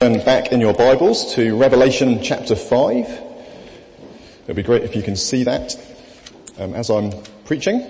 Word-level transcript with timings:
Turn 0.00 0.22
back 0.26 0.52
in 0.52 0.60
your 0.60 0.74
Bibles 0.74 1.34
to 1.36 1.56
Revelation 1.56 2.22
chapter 2.22 2.54
5. 2.54 3.06
It'd 4.44 4.54
be 4.54 4.62
great 4.62 4.82
if 4.82 4.94
you 4.94 5.02
can 5.02 5.16
see 5.16 5.42
that 5.44 5.74
um, 6.58 6.74
as 6.74 6.90
I'm 6.90 7.12
preaching. 7.46 7.82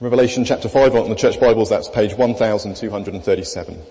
Revelation 0.00 0.44
chapter 0.44 0.68
5 0.68 0.96
on 0.96 1.08
the 1.10 1.14
church 1.14 1.38
Bibles, 1.38 1.68
that's 1.68 1.88
page 1.88 2.12
1237. 2.14 3.82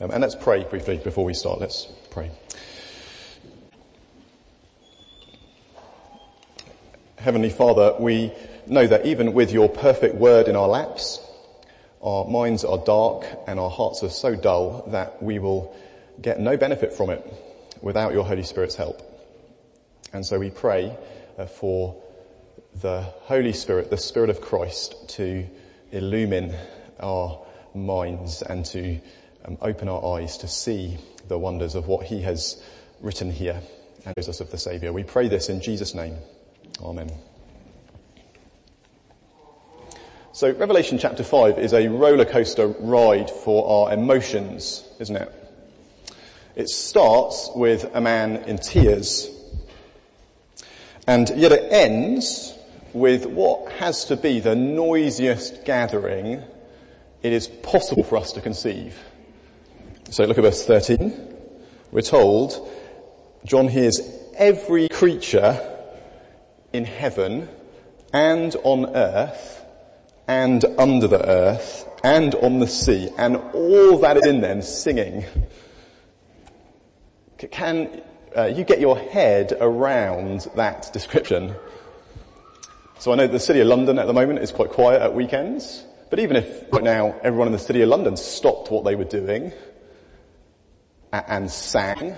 Um, 0.00 0.10
and 0.12 0.22
let's 0.22 0.34
pray 0.34 0.64
briefly 0.64 0.96
before 0.96 1.26
we 1.26 1.34
start. 1.34 1.60
Let's 1.60 1.92
pray. 2.10 2.30
Heavenly 7.22 7.50
Father, 7.50 7.94
we 8.00 8.32
know 8.66 8.84
that 8.84 9.06
even 9.06 9.32
with 9.32 9.52
your 9.52 9.68
perfect 9.68 10.16
word 10.16 10.48
in 10.48 10.56
our 10.56 10.66
laps, 10.66 11.24
our 12.02 12.24
minds 12.24 12.64
are 12.64 12.78
dark 12.78 13.24
and 13.46 13.60
our 13.60 13.70
hearts 13.70 14.02
are 14.02 14.10
so 14.10 14.34
dull 14.34 14.82
that 14.88 15.22
we 15.22 15.38
will 15.38 15.72
get 16.20 16.40
no 16.40 16.56
benefit 16.56 16.92
from 16.92 17.10
it 17.10 17.24
without 17.80 18.12
your 18.12 18.24
Holy 18.24 18.42
Spirit's 18.42 18.74
help. 18.74 19.00
And 20.12 20.26
so 20.26 20.40
we 20.40 20.50
pray 20.50 20.98
uh, 21.38 21.46
for 21.46 22.02
the 22.80 23.02
Holy 23.02 23.52
Spirit, 23.52 23.88
the 23.88 23.98
Spirit 23.98 24.28
of 24.28 24.40
Christ 24.40 25.08
to 25.10 25.46
illumine 25.92 26.56
our 26.98 27.40
minds 27.72 28.42
and 28.42 28.64
to 28.66 28.98
um, 29.44 29.58
open 29.62 29.88
our 29.88 30.18
eyes 30.18 30.38
to 30.38 30.48
see 30.48 30.96
the 31.28 31.38
wonders 31.38 31.76
of 31.76 31.86
what 31.86 32.04
he 32.04 32.22
has 32.22 32.60
written 33.00 33.30
here 33.30 33.60
and 34.04 34.18
us 34.18 34.40
of 34.40 34.50
the 34.50 34.58
Saviour. 34.58 34.92
We 34.92 35.04
pray 35.04 35.28
this 35.28 35.48
in 35.48 35.60
Jesus' 35.60 35.94
name. 35.94 36.16
Amen. 36.80 37.10
So 40.32 40.50
Revelation 40.50 40.98
chapter 40.98 41.22
5 41.22 41.58
is 41.58 41.74
a 41.74 41.88
roller 41.88 42.24
coaster 42.24 42.66
ride 42.66 43.30
for 43.30 43.68
our 43.88 43.92
emotions, 43.92 44.82
isn't 44.98 45.16
it? 45.16 45.30
It 46.56 46.68
starts 46.68 47.50
with 47.54 47.90
a 47.94 48.00
man 48.00 48.36
in 48.44 48.58
tears. 48.58 49.30
And 51.06 51.28
yet 51.36 51.52
it 51.52 51.70
ends 51.70 52.54
with 52.92 53.26
what 53.26 53.72
has 53.72 54.06
to 54.06 54.16
be 54.16 54.40
the 54.40 54.54
noisiest 54.54 55.64
gathering 55.64 56.42
it 57.22 57.32
is 57.32 57.48
possible 57.48 58.02
for 58.02 58.16
us 58.16 58.32
to 58.32 58.40
conceive. 58.40 58.98
So 60.10 60.24
look 60.24 60.38
at 60.38 60.42
verse 60.42 60.64
13. 60.66 61.12
We're 61.90 62.02
told, 62.02 62.70
John 63.44 63.68
hears 63.68 64.00
every 64.34 64.88
creature 64.88 65.71
in 66.72 66.84
heaven 66.84 67.48
and 68.12 68.54
on 68.64 68.94
earth 68.96 69.64
and 70.28 70.64
under 70.78 71.08
the 71.08 71.28
earth 71.28 71.88
and 72.04 72.34
on 72.36 72.58
the 72.58 72.66
sea 72.66 73.10
and 73.18 73.36
all 73.36 73.98
that 73.98 74.16
is 74.16 74.26
in 74.26 74.40
them 74.40 74.62
singing. 74.62 75.24
Can 77.50 78.02
uh, 78.36 78.44
you 78.44 78.64
get 78.64 78.80
your 78.80 78.98
head 78.98 79.56
around 79.60 80.48
that 80.54 80.92
description? 80.92 81.54
So 82.98 83.12
I 83.12 83.16
know 83.16 83.26
the 83.26 83.40
city 83.40 83.60
of 83.60 83.66
London 83.66 83.98
at 83.98 84.06
the 84.06 84.12
moment 84.12 84.38
is 84.38 84.52
quite 84.52 84.70
quiet 84.70 85.02
at 85.02 85.14
weekends, 85.14 85.84
but 86.08 86.20
even 86.20 86.36
if 86.36 86.72
right 86.72 86.84
now 86.84 87.18
everyone 87.22 87.48
in 87.48 87.52
the 87.52 87.58
city 87.58 87.82
of 87.82 87.88
London 87.88 88.16
stopped 88.16 88.70
what 88.70 88.84
they 88.84 88.94
were 88.94 89.04
doing 89.04 89.52
and 91.12 91.50
sang, 91.50 92.16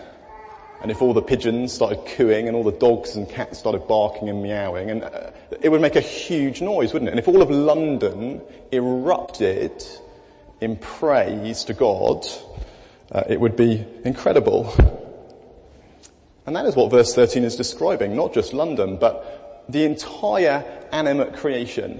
and 0.84 0.90
if 0.90 1.00
all 1.00 1.14
the 1.14 1.22
pigeons 1.22 1.72
started 1.72 2.04
cooing 2.14 2.46
and 2.46 2.54
all 2.54 2.62
the 2.62 2.70
dogs 2.70 3.16
and 3.16 3.26
cats 3.26 3.58
started 3.58 3.88
barking 3.88 4.28
and 4.28 4.42
meowing, 4.42 4.90
and 4.90 5.02
uh, 5.02 5.30
it 5.62 5.70
would 5.70 5.80
make 5.80 5.96
a 5.96 6.00
huge 6.02 6.60
noise, 6.60 6.92
wouldn't 6.92 7.08
it? 7.08 7.12
And 7.12 7.18
if 7.18 7.26
all 7.26 7.40
of 7.40 7.48
London 7.48 8.42
erupted 8.70 9.82
in 10.60 10.76
praise 10.76 11.64
to 11.64 11.72
God, 11.72 12.26
uh, 13.10 13.22
it 13.30 13.40
would 13.40 13.56
be 13.56 13.82
incredible. 14.04 14.74
And 16.44 16.54
that 16.54 16.66
is 16.66 16.76
what 16.76 16.90
verse 16.90 17.14
13 17.14 17.44
is 17.44 17.56
describing, 17.56 18.14
not 18.14 18.34
just 18.34 18.52
London, 18.52 18.98
but 18.98 19.64
the 19.70 19.84
entire 19.84 20.62
animate 20.92 21.32
creation. 21.32 21.98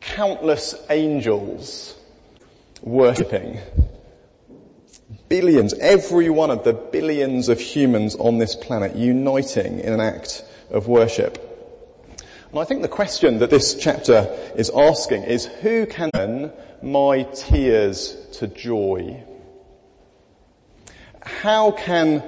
Countless 0.00 0.74
angels 0.90 1.98
worshipping 2.82 3.58
billions, 5.28 5.74
every 5.74 6.30
one 6.30 6.50
of 6.50 6.64
the 6.64 6.72
billions 6.72 7.48
of 7.48 7.60
humans 7.60 8.14
on 8.16 8.38
this 8.38 8.54
planet 8.54 8.94
uniting 8.94 9.80
in 9.80 9.92
an 9.92 10.00
act 10.00 10.44
of 10.70 10.88
worship. 10.88 11.42
And 12.50 12.58
I 12.60 12.64
think 12.64 12.82
the 12.82 12.88
question 12.88 13.40
that 13.40 13.50
this 13.50 13.74
chapter 13.74 14.28
is 14.56 14.70
asking 14.70 15.24
is 15.24 15.46
who 15.46 15.86
can 15.86 16.10
turn 16.12 16.52
my 16.82 17.24
tears 17.24 18.16
to 18.34 18.46
joy? 18.46 19.22
How 21.20 21.72
can 21.72 22.22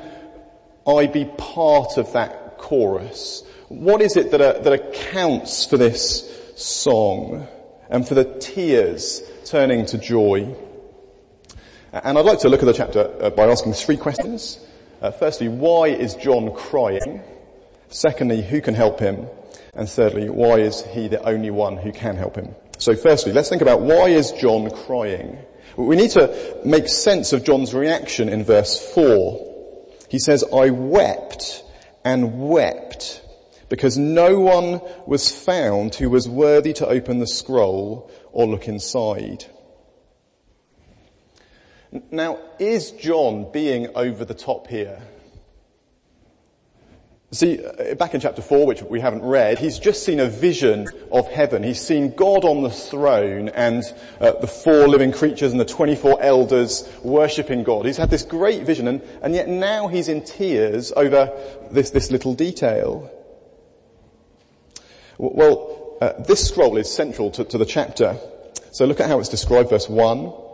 I 0.86 1.06
be 1.06 1.24
part 1.38 1.98
of 1.98 2.12
that 2.14 2.58
chorus? 2.58 3.44
What 3.68 4.02
is 4.02 4.16
it 4.16 4.32
that, 4.32 4.40
uh, 4.40 4.58
that 4.60 4.72
accounts 4.72 5.64
for 5.64 5.76
this 5.76 6.52
song 6.56 7.46
and 7.88 8.06
for 8.06 8.14
the 8.14 8.24
tears 8.24 9.22
turning 9.44 9.86
to 9.86 9.98
joy? 9.98 10.56
And 11.92 12.18
I'd 12.18 12.24
like 12.26 12.40
to 12.40 12.50
look 12.50 12.60
at 12.60 12.66
the 12.66 12.74
chapter 12.74 13.10
uh, 13.20 13.30
by 13.30 13.46
asking 13.46 13.72
three 13.72 13.96
questions. 13.96 14.58
Uh, 15.00 15.10
firstly, 15.10 15.48
why 15.48 15.88
is 15.88 16.14
John 16.14 16.52
crying? 16.54 17.22
Secondly, 17.88 18.42
who 18.42 18.60
can 18.60 18.74
help 18.74 19.00
him? 19.00 19.26
And 19.74 19.88
thirdly, 19.88 20.28
why 20.28 20.58
is 20.58 20.84
he 20.84 21.08
the 21.08 21.22
only 21.26 21.50
one 21.50 21.78
who 21.78 21.90
can 21.90 22.16
help 22.16 22.36
him? 22.36 22.54
So 22.76 22.94
firstly, 22.94 23.32
let's 23.32 23.48
think 23.48 23.62
about 23.62 23.80
why 23.80 24.08
is 24.08 24.32
John 24.32 24.70
crying? 24.70 25.38
We 25.76 25.96
need 25.96 26.10
to 26.10 26.60
make 26.64 26.88
sense 26.88 27.32
of 27.32 27.44
John's 27.44 27.72
reaction 27.72 28.28
in 28.28 28.44
verse 28.44 28.78
4. 28.92 29.86
He 30.10 30.18
says, 30.18 30.44
I 30.52 30.70
wept 30.70 31.64
and 32.04 32.48
wept 32.48 33.22
because 33.68 33.96
no 33.96 34.40
one 34.40 34.80
was 35.06 35.30
found 35.30 35.94
who 35.94 36.10
was 36.10 36.28
worthy 36.28 36.72
to 36.74 36.86
open 36.86 37.18
the 37.18 37.26
scroll 37.26 38.10
or 38.32 38.46
look 38.46 38.68
inside. 38.68 39.46
Now, 42.10 42.38
is 42.58 42.90
John 42.92 43.50
being 43.52 43.88
over 43.94 44.24
the 44.24 44.34
top 44.34 44.66
here? 44.66 45.00
See, 47.30 47.62
uh, 47.62 47.94
back 47.94 48.14
in 48.14 48.20
chapter 48.20 48.40
4, 48.40 48.66
which 48.66 48.82
we 48.82 49.00
haven't 49.00 49.22
read, 49.22 49.58
he's 49.58 49.78
just 49.78 50.02
seen 50.02 50.18
a 50.18 50.26
vision 50.26 50.88
of 51.12 51.28
heaven. 51.28 51.62
He's 51.62 51.80
seen 51.80 52.14
God 52.14 52.44
on 52.44 52.62
the 52.62 52.70
throne 52.70 53.50
and 53.50 53.84
uh, 54.18 54.32
the 54.32 54.46
four 54.46 54.88
living 54.88 55.12
creatures 55.12 55.52
and 55.52 55.60
the 55.60 55.66
24 55.66 56.22
elders 56.22 56.88
worshipping 57.02 57.64
God. 57.64 57.84
He's 57.84 57.98
had 57.98 58.08
this 58.08 58.22
great 58.22 58.62
vision 58.62 58.88
and, 58.88 59.02
and 59.20 59.34
yet 59.34 59.46
now 59.46 59.88
he's 59.88 60.08
in 60.08 60.24
tears 60.24 60.90
over 60.96 61.30
this, 61.70 61.90
this 61.90 62.10
little 62.10 62.32
detail. 62.32 63.10
Well, 65.18 65.98
uh, 66.00 66.12
this 66.22 66.48
scroll 66.48 66.78
is 66.78 66.90
central 66.90 67.30
to, 67.32 67.44
to 67.44 67.58
the 67.58 67.66
chapter. 67.66 68.16
So 68.72 68.86
look 68.86 69.00
at 69.00 69.08
how 69.08 69.20
it's 69.20 69.28
described, 69.28 69.68
verse 69.68 69.88
1. 69.88 70.47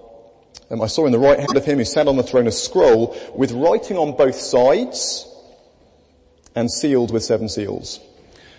Um, 0.71 0.81
I 0.81 0.87
saw 0.87 1.07
in 1.07 1.13
the 1.13 1.19
right 1.19 1.39
hand 1.39 1.57
of 1.57 1.65
him 1.65 1.79
who 1.79 1.85
sat 1.85 2.09
on 2.09 2.17
the 2.17 2.23
throne 2.23 2.47
a 2.47 2.53
scroll 2.53 3.17
with 3.35 3.53
writing 3.53 3.97
on 3.97 4.17
both 4.17 4.37
sides 4.37 5.31
and 6.55 6.71
sealed 6.71 7.13
with 7.13 7.23
seven 7.23 7.49
seals. 7.49 8.01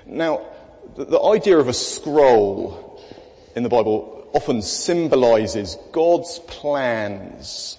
Now, 0.06 0.46
the, 0.96 1.06
the 1.06 1.22
idea 1.22 1.58
of 1.58 1.68
a 1.68 1.74
scroll 1.74 3.02
in 3.56 3.64
the 3.64 3.70
Bible 3.70 4.30
often 4.34 4.62
symbolizes 4.62 5.78
God's 5.92 6.40
plans 6.40 7.78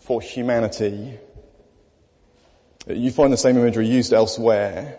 for 0.00 0.20
humanity. 0.20 1.18
You 2.86 3.10
find 3.10 3.32
the 3.32 3.36
same 3.36 3.58
imagery 3.58 3.86
used 3.86 4.12
elsewhere. 4.12 4.98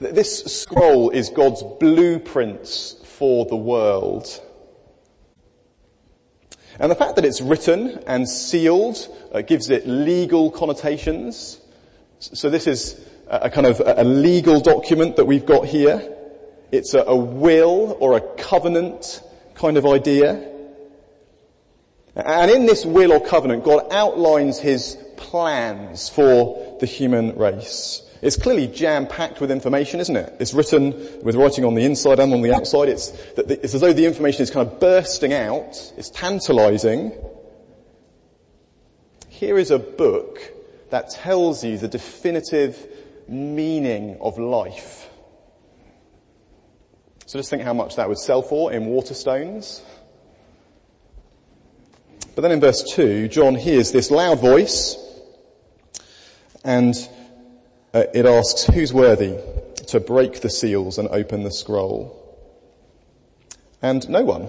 This 0.00 0.44
scroll 0.44 1.10
is 1.10 1.28
God's 1.30 1.62
blueprints 1.80 2.96
for 3.04 3.46
the 3.46 3.56
world. 3.56 4.40
And 6.78 6.90
the 6.90 6.94
fact 6.94 7.16
that 7.16 7.24
it's 7.24 7.40
written 7.40 8.02
and 8.06 8.28
sealed 8.28 9.08
uh, 9.32 9.42
gives 9.42 9.68
it 9.68 9.86
legal 9.86 10.50
connotations. 10.50 11.60
So 12.20 12.50
this 12.50 12.66
is 12.66 13.00
a 13.26 13.50
kind 13.50 13.66
of 13.66 13.82
a 13.84 14.04
legal 14.04 14.60
document 14.60 15.16
that 15.16 15.24
we've 15.24 15.44
got 15.46 15.66
here. 15.66 16.16
It's 16.70 16.94
a, 16.94 17.00
a 17.00 17.16
will 17.16 17.96
or 18.00 18.16
a 18.16 18.20
covenant 18.20 19.22
kind 19.54 19.76
of 19.76 19.86
idea. 19.86 20.50
And 22.14 22.50
in 22.50 22.66
this 22.66 22.86
will 22.86 23.12
or 23.12 23.20
covenant, 23.20 23.64
God 23.64 23.86
outlines 23.90 24.58
his 24.58 24.96
plans 25.16 26.08
for 26.08 26.76
the 26.80 26.86
human 26.86 27.36
race. 27.36 28.02
It's 28.20 28.36
clearly 28.36 28.66
jam-packed 28.66 29.40
with 29.40 29.50
information, 29.50 30.00
isn't 30.00 30.16
it? 30.16 30.34
It's 30.40 30.52
written 30.52 30.90
with 31.22 31.36
writing 31.36 31.64
on 31.64 31.74
the 31.74 31.84
inside 31.84 32.18
and 32.18 32.32
on 32.32 32.42
the 32.42 32.54
outside. 32.54 32.88
It's, 32.88 33.10
it's 33.36 33.74
as 33.74 33.80
though 33.80 33.92
the 33.92 34.06
information 34.06 34.42
is 34.42 34.50
kind 34.50 34.66
of 34.66 34.80
bursting 34.80 35.32
out. 35.32 35.92
It's 35.96 36.10
tantalizing. 36.10 37.12
Here 39.28 39.56
is 39.56 39.70
a 39.70 39.78
book 39.78 40.40
that 40.90 41.10
tells 41.10 41.62
you 41.62 41.78
the 41.78 41.86
definitive 41.86 42.88
meaning 43.28 44.16
of 44.20 44.38
life. 44.38 45.08
So 47.26 47.38
just 47.38 47.50
think 47.50 47.62
how 47.62 47.74
much 47.74 47.96
that 47.96 48.08
would 48.08 48.18
sell 48.18 48.42
for 48.42 48.72
in 48.72 48.86
Waterstones. 48.86 49.82
But 52.34 52.42
then 52.42 52.52
in 52.52 52.60
verse 52.60 52.82
2, 52.94 53.28
John 53.28 53.54
hears 53.54 53.92
this 53.92 54.10
loud 54.10 54.40
voice 54.40 54.96
and 56.64 56.94
uh, 57.94 58.04
it 58.14 58.26
asks, 58.26 58.64
who's 58.64 58.92
worthy 58.92 59.36
to 59.88 60.00
break 60.00 60.40
the 60.40 60.50
seals 60.50 60.98
and 60.98 61.08
open 61.08 61.42
the 61.42 61.50
scroll? 61.50 62.14
And 63.80 64.08
no 64.08 64.24
one 64.24 64.48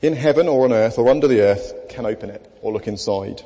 in 0.00 0.14
heaven 0.14 0.48
or 0.48 0.64
on 0.64 0.72
earth 0.72 0.98
or 0.98 1.08
under 1.08 1.28
the 1.28 1.40
earth 1.40 1.88
can 1.88 2.04
open 2.04 2.30
it 2.30 2.50
or 2.60 2.72
look 2.72 2.88
inside. 2.88 3.42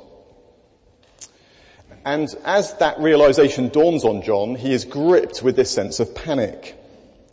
And 2.04 2.32
as 2.44 2.74
that 2.78 2.98
realization 3.00 3.68
dawns 3.68 4.04
on 4.04 4.22
John, 4.22 4.54
he 4.54 4.72
is 4.72 4.84
gripped 4.84 5.42
with 5.42 5.56
this 5.56 5.70
sense 5.70 6.00
of 6.00 6.14
panic. 6.14 6.76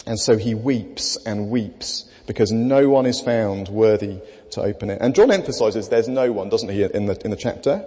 And 0.06 0.19
so 0.19 0.36
he 0.36 0.56
weeps 0.56 1.16
and 1.26 1.50
weeps 1.50 2.10
because 2.28 2.52
no 2.52 2.90
one 2.90 3.06
is 3.06 3.22
found 3.22 3.69
worthy 3.69 4.19
to 4.52 4.62
open 4.62 4.90
it. 4.90 4.98
And 5.00 5.14
John 5.14 5.31
emphasizes 5.31 5.90
there's 5.90 6.08
no 6.08 6.31
one, 6.31 6.50
doesn't 6.50 6.69
he, 6.69 6.84
in 6.84 7.06
the, 7.06 7.19
in 7.24 7.31
the 7.31 7.38
chapter? 7.38 7.86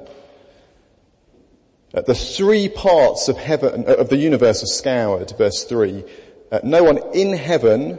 Uh, 1.95 2.03
the 2.03 2.15
three 2.15 2.69
parts 2.69 3.29
of 3.29 3.37
heaven, 3.37 3.85
uh, 3.87 3.95
of 3.95 4.09
the 4.09 4.17
universe 4.17 4.63
are 4.63 4.67
scoured, 4.67 5.33
verse 5.39 5.65
three. 5.65 6.05
Uh, 6.51 6.61
no 6.63 6.83
one 6.83 6.99
in 7.15 7.37
heaven 7.37 7.99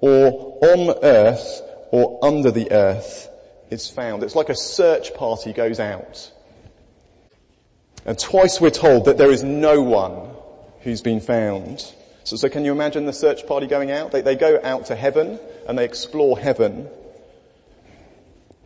or 0.00 0.58
on 0.62 0.98
earth 1.02 1.62
or 1.90 2.18
under 2.22 2.50
the 2.50 2.70
earth 2.72 3.28
is 3.70 3.88
found. 3.88 4.22
It's 4.22 4.34
like 4.34 4.48
a 4.48 4.54
search 4.54 5.14
party 5.14 5.52
goes 5.52 5.80
out. 5.80 6.32
And 8.04 8.18
twice 8.18 8.60
we're 8.60 8.70
told 8.70 9.06
that 9.06 9.18
there 9.18 9.32
is 9.32 9.42
no 9.42 9.82
one 9.82 10.30
who's 10.80 11.02
been 11.02 11.20
found. 11.20 11.92
So, 12.24 12.36
so 12.36 12.48
can 12.48 12.64
you 12.64 12.72
imagine 12.72 13.06
the 13.06 13.12
search 13.12 13.46
party 13.46 13.66
going 13.66 13.90
out? 13.90 14.12
They, 14.12 14.20
they 14.20 14.36
go 14.36 14.60
out 14.62 14.86
to 14.86 14.96
heaven 14.96 15.38
and 15.68 15.78
they 15.78 15.84
explore 15.84 16.38
heaven. 16.38 16.88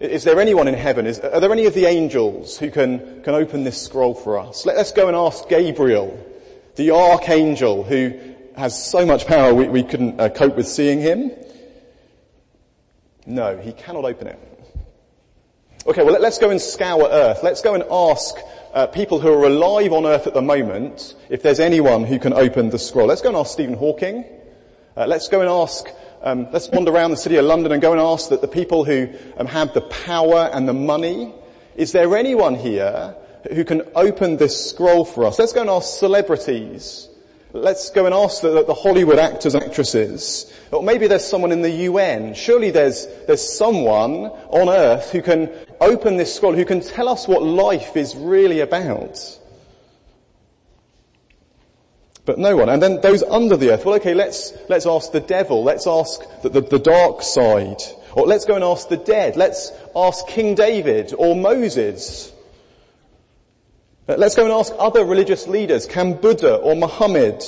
Is 0.01 0.25
there 0.25 0.41
anyone 0.41 0.67
in 0.67 0.73
heaven? 0.73 1.07
Is, 1.07 1.21
are 1.21 1.41
there 1.41 1.53
any 1.53 1.67
of 1.67 1.75
the 1.75 1.85
angels 1.85 2.59
who 2.59 2.71
can, 2.71 3.23
can 3.23 3.35
open 3.35 3.65
this 3.65 3.81
scroll 3.81 4.15
for 4.15 4.39
us? 4.39 4.65
Let, 4.65 4.79
us 4.79 4.93
go 4.93 5.09
and 5.09 5.17
ask 5.17 5.47
Gabriel, 5.47 6.19
the 6.77 6.93
archangel 6.93 7.85
who 7.85 8.19
has 8.57 8.83
so 8.83 9.05
much 9.05 9.27
power 9.27 9.53
we, 9.53 9.69
we 9.69 9.83
couldn't 9.83 10.19
uh, 10.19 10.31
cope 10.31 10.57
with 10.57 10.67
seeing 10.67 11.01
him. 11.01 11.31
No, 13.27 13.59
he 13.59 13.73
cannot 13.73 14.07
open 14.07 14.29
it. 14.29 14.39
Okay, 15.87 16.03
well 16.03 16.19
let's 16.19 16.39
go 16.39 16.49
and 16.49 16.61
scour 16.61 17.07
earth. 17.11 17.43
Let's 17.43 17.61
go 17.61 17.75
and 17.75 17.85
ask 17.91 18.37
uh, 18.73 18.87
people 18.87 19.21
who 19.21 19.29
are 19.29 19.45
alive 19.45 19.93
on 19.93 20.07
earth 20.07 20.27
at 20.27 20.33
the 20.33 20.41
moment 20.43 21.15
if 21.29 21.43
there's 21.43 21.61
anyone 21.61 22.05
who 22.05 22.19
can 22.19 22.33
open 22.33 22.71
the 22.71 22.79
scroll. 22.79 23.07
Let's 23.07 23.21
go 23.21 23.29
and 23.29 23.37
ask 23.37 23.53
Stephen 23.53 23.75
Hawking. 23.75 24.25
Uh, 24.97 25.07
let's 25.07 25.29
go 25.29 25.41
and 25.41 25.51
ask, 25.51 25.87
um, 26.23 26.49
let's 26.53 26.69
wander 26.69 26.93
around 26.93 27.13
the 27.13 27.17
city 27.17 27.37
of 27.37 27.45
London 27.45 27.73
and 27.73 27.81
go 27.81 27.93
and 27.93 28.01
ask 28.01 28.29
that 28.29 28.41
the 28.41 28.49
people 28.49 28.85
who 28.85 29.09
um, 29.39 29.47
have 29.47 29.73
the 29.73 29.81
power 29.81 30.51
and 30.53 30.69
the 30.69 30.75
money, 30.75 31.33
is 31.77 31.93
there 31.93 32.15
anyone 32.17 32.55
here 32.55 33.15
who 33.53 33.65
can 33.65 33.83
open 33.95 34.37
this 34.37 34.69
scroll 34.71 35.05
for 35.05 35.25
us? 35.25 35.39
Let's 35.39 35.53
go 35.53 35.63
and 35.63 35.71
ask 35.71 35.99
celebrities. 35.99 37.09
Let's 37.53 37.91
go 37.91 38.07
and 38.07 38.15
ask 38.15 38.43
the, 38.43 38.65
the, 38.65 38.75
Hollywood 38.75 39.19
actors 39.19 39.57
actresses. 39.57 40.53
Or 40.71 40.83
maybe 40.83 41.09
there's 41.09 41.25
someone 41.25 41.51
in 41.51 41.63
the 41.63 41.71
UN. 41.71 42.35
Surely 42.35 42.71
there's, 42.71 43.07
there's 43.27 43.57
someone 43.57 44.27
on 44.27 44.69
earth 44.69 45.11
who 45.11 45.21
can 45.21 45.51
open 45.81 46.17
this 46.17 46.33
scroll, 46.33 46.55
who 46.55 46.65
can 46.65 46.81
tell 46.81 47.09
us 47.09 47.27
what 47.27 47.43
life 47.43 47.97
is 47.97 48.15
really 48.15 48.61
about. 48.61 49.40
But 52.25 52.39
no 52.39 52.57
one. 52.57 52.69
And 52.69 52.83
then 52.83 53.01
those 53.01 53.23
under 53.23 53.57
the 53.57 53.73
earth, 53.73 53.85
well 53.85 53.95
okay, 53.97 54.15
let's, 54.15 54.53
let's 54.69 54.87
ask 54.87 55.13
the 55.13 55.21
devil. 55.21 55.65
Let's 55.65 55.87
ask 55.87 56.21
the, 56.43 56.51
the, 56.51 56.61
the 56.61 56.79
dark 56.79 57.23
side. 57.23 57.81
Or 58.13 58.27
let's 58.27 58.45
go 58.45 58.55
and 58.55 58.65
ask 58.65 58.89
the 58.89 58.97
dead. 58.97 59.37
Let's 59.37 59.73
ask 59.95 60.27
King 60.27 60.55
David 60.55 61.15
or 61.17 61.35
Moses. 61.35 62.33
Let's 64.07 64.35
go 64.35 64.45
and 64.45 64.53
ask 64.53 64.73
other 64.79 65.05
religious 65.05 65.47
leaders. 65.47 65.87
Can 65.87 66.15
Buddha 66.15 66.57
or 66.57 66.75
Muhammad, 66.75 67.45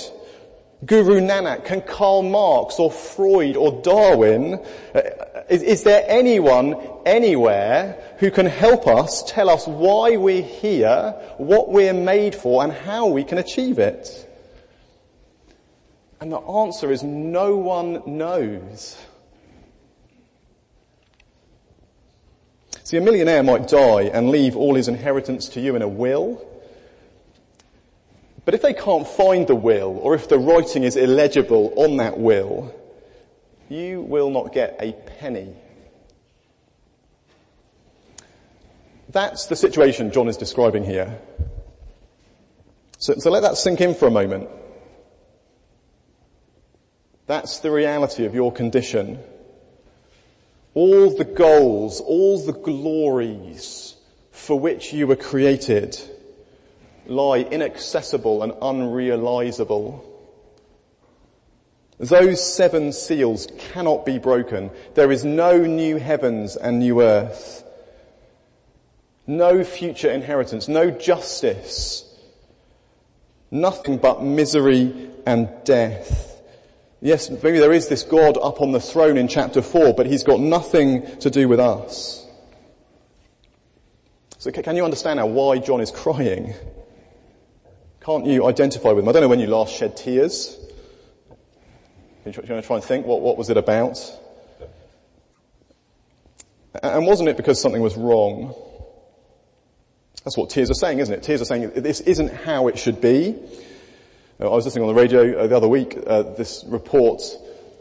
Guru 0.87 1.21
Nanak, 1.21 1.65
can 1.65 1.81
Karl 1.83 2.23
Marx 2.23 2.79
or 2.79 2.91
Freud 2.91 3.57
or 3.57 3.83
Darwin, 3.83 4.55
uh, 4.95 5.01
is, 5.49 5.63
is 5.63 5.83
there 5.83 6.05
anyone 6.07 6.77
anywhere 7.05 8.01
who 8.19 8.31
can 8.31 8.47
help 8.47 8.87
us, 8.87 9.25
tell 9.27 9.51
us 9.51 9.67
why 9.67 10.17
we're 10.17 10.43
here, 10.43 11.15
what 11.39 11.71
we're 11.71 11.93
made 11.93 12.35
for 12.35 12.63
and 12.63 12.73
how 12.73 13.09
we 13.09 13.25
can 13.25 13.39
achieve 13.39 13.79
it? 13.79 14.29
And 16.23 16.31
the 16.31 16.39
answer 16.39 16.93
is 16.93 17.03
no 17.03 17.57
one 17.57 18.01
knows. 18.07 18.97
See, 22.85 22.97
a 22.97 23.01
millionaire 23.01 23.43
might 23.43 23.67
die 23.67 24.03
and 24.03 24.31
leave 24.31 24.57
all 24.57 24.77
his 24.77 24.87
inheritance 24.87 25.49
to 25.49 25.61
you 25.61 25.75
in 25.75 25.83
a 25.83 25.89
will. 25.89 26.47
But 28.45 28.55
if 28.55 28.63
they 28.63 28.73
can't 28.73 29.05
find 29.05 29.49
the 29.49 29.57
will, 29.57 29.99
or 30.01 30.15
if 30.15 30.29
the 30.29 30.39
writing 30.39 30.85
is 30.85 30.95
illegible 30.95 31.73
on 31.77 31.97
that 31.97 32.21
will, 32.21 32.73
you 33.69 34.03
will 34.03 34.31
not 34.31 34.53
get 34.53 34.77
a 34.79 34.93
penny. 34.93 35.53
That's 39.09 39.47
the 39.47 39.57
situation 39.57 40.13
John 40.13 40.29
is 40.29 40.37
describing 40.37 40.85
here. 40.85 41.19
So, 42.99 43.15
so 43.19 43.29
let 43.29 43.41
that 43.41 43.57
sink 43.57 43.81
in 43.81 43.97
for 43.97 44.07
a 44.07 44.13
moment. 44.13 44.49
That's 47.27 47.59
the 47.61 47.71
reality 47.71 48.25
of 48.25 48.35
your 48.35 48.53
condition. 48.53 49.19
All 50.75 51.11
the 51.17 51.25
goals, 51.25 52.01
all 52.01 52.39
the 52.45 52.53
glories 52.53 53.97
for 54.31 54.59
which 54.59 54.93
you 54.93 55.07
were 55.07 55.17
created 55.17 55.99
lie 57.07 57.39
inaccessible 57.39 58.43
and 58.43 58.53
unrealizable. 58.53 60.05
Those 61.99 62.45
seven 62.45 62.93
seals 62.93 63.47
cannot 63.59 64.05
be 64.05 64.19
broken. 64.19 64.71
There 64.95 65.13
is 65.13 65.25
no 65.25 65.59
new 65.59 65.97
heavens 65.97 66.57
and 66.57 66.79
new 66.79 67.03
earth. 67.03 67.65
No 69.27 69.63
future 69.63 70.11
inheritance, 70.11 70.67
no 70.67 70.91
justice. 70.91 72.09
Nothing 73.51 73.99
but 73.99 74.23
misery 74.23 75.11
and 75.27 75.49
death. 75.65 76.32
Yes, 77.05 77.31
maybe 77.31 77.59
there 77.59 77.73
is 77.73 77.89
this 77.89 78.05
God 78.05 78.39
up 78.41 78.61
on 78.61 78.71
the 78.71 78.79
throne 78.79 79.19
in 79.19 79.27
chapter 79.27 79.61
4, 79.61 79.93
but 79.93 80.07
he's 80.07 80.23
got 80.23 80.39
nothing 80.39 81.05
to 81.19 81.31
do 81.31 81.49
with 81.49 81.59
us. 81.59 82.25
So 84.39 84.53
can 84.53 84.77
you 84.77 84.85
understand 84.85 85.17
now 85.17 85.27
why 85.27 85.59
John 85.59 85.81
is 85.81 85.91
crying? 85.91 86.55
Can't 88.03 88.25
you 88.25 88.47
identify 88.47 88.91
with 88.91 89.03
him? 89.03 89.09
I 89.09 89.13
don't 89.13 89.23
know 89.23 89.29
when 89.29 89.41
you 89.41 89.49
last 89.49 89.75
shed 89.75 89.97
tears. 89.97 90.57
You're 92.25 92.35
going 92.35 92.63
to 92.63 92.67
try 92.67 92.77
and 92.77 92.85
think, 92.85 93.05
what, 93.05 93.21
what 93.21 93.37
was 93.37 93.51
it 93.51 93.57
about? 93.57 93.99
And 96.85 97.05
wasn't 97.05 97.31
it 97.31 97.37
because 97.37 97.61
something 97.61 97.83
was 97.83 97.97
wrong? 97.97 98.55
That's 100.25 100.37
what 100.37 100.51
tears 100.51 100.71
are 100.71 100.75
saying, 100.75 101.01
isn't 101.01 101.13
it? 101.13 101.25
Tears 101.25 101.43
are 101.43 101.47
saying 101.47 101.73
this 101.75 102.01
isn't 102.01 102.33
how 102.33 102.69
it 102.69 102.79
should 102.79 103.01
be. 103.01 103.41
Uh, 104.43 104.51
I 104.51 104.55
was 104.57 104.65
listening 104.65 104.89
on 104.89 104.95
the 104.95 105.01
radio 105.01 105.39
uh, 105.39 105.47
the 105.47 105.57
other 105.57 105.69
week, 105.69 105.97
uh, 106.05 106.23
this 106.23 106.65
report 106.67 107.23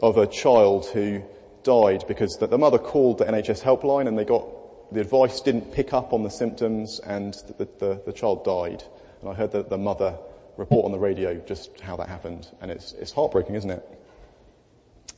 of 0.00 0.16
a 0.16 0.28
child 0.28 0.86
who 0.86 1.20
died 1.64 2.04
because 2.06 2.36
the, 2.36 2.46
the 2.46 2.58
mother 2.58 2.78
called 2.78 3.18
the 3.18 3.24
NHS 3.24 3.62
helpline 3.62 4.06
and 4.06 4.16
they 4.16 4.24
got, 4.24 4.46
the 4.92 5.00
advice 5.00 5.40
didn't 5.40 5.72
pick 5.72 5.92
up 5.92 6.12
on 6.12 6.22
the 6.22 6.30
symptoms 6.30 7.00
and 7.00 7.34
the, 7.58 7.68
the, 7.80 8.02
the 8.06 8.12
child 8.12 8.44
died. 8.44 8.84
And 9.20 9.30
I 9.30 9.34
heard 9.34 9.50
the, 9.50 9.64
the 9.64 9.78
mother 9.78 10.16
report 10.56 10.84
on 10.84 10.92
the 10.92 11.00
radio 11.00 11.34
just 11.34 11.80
how 11.80 11.96
that 11.96 12.08
happened. 12.08 12.46
And 12.60 12.70
it's, 12.70 12.92
it's 12.92 13.10
heartbreaking, 13.10 13.56
isn't 13.56 13.70
it? 13.70 13.84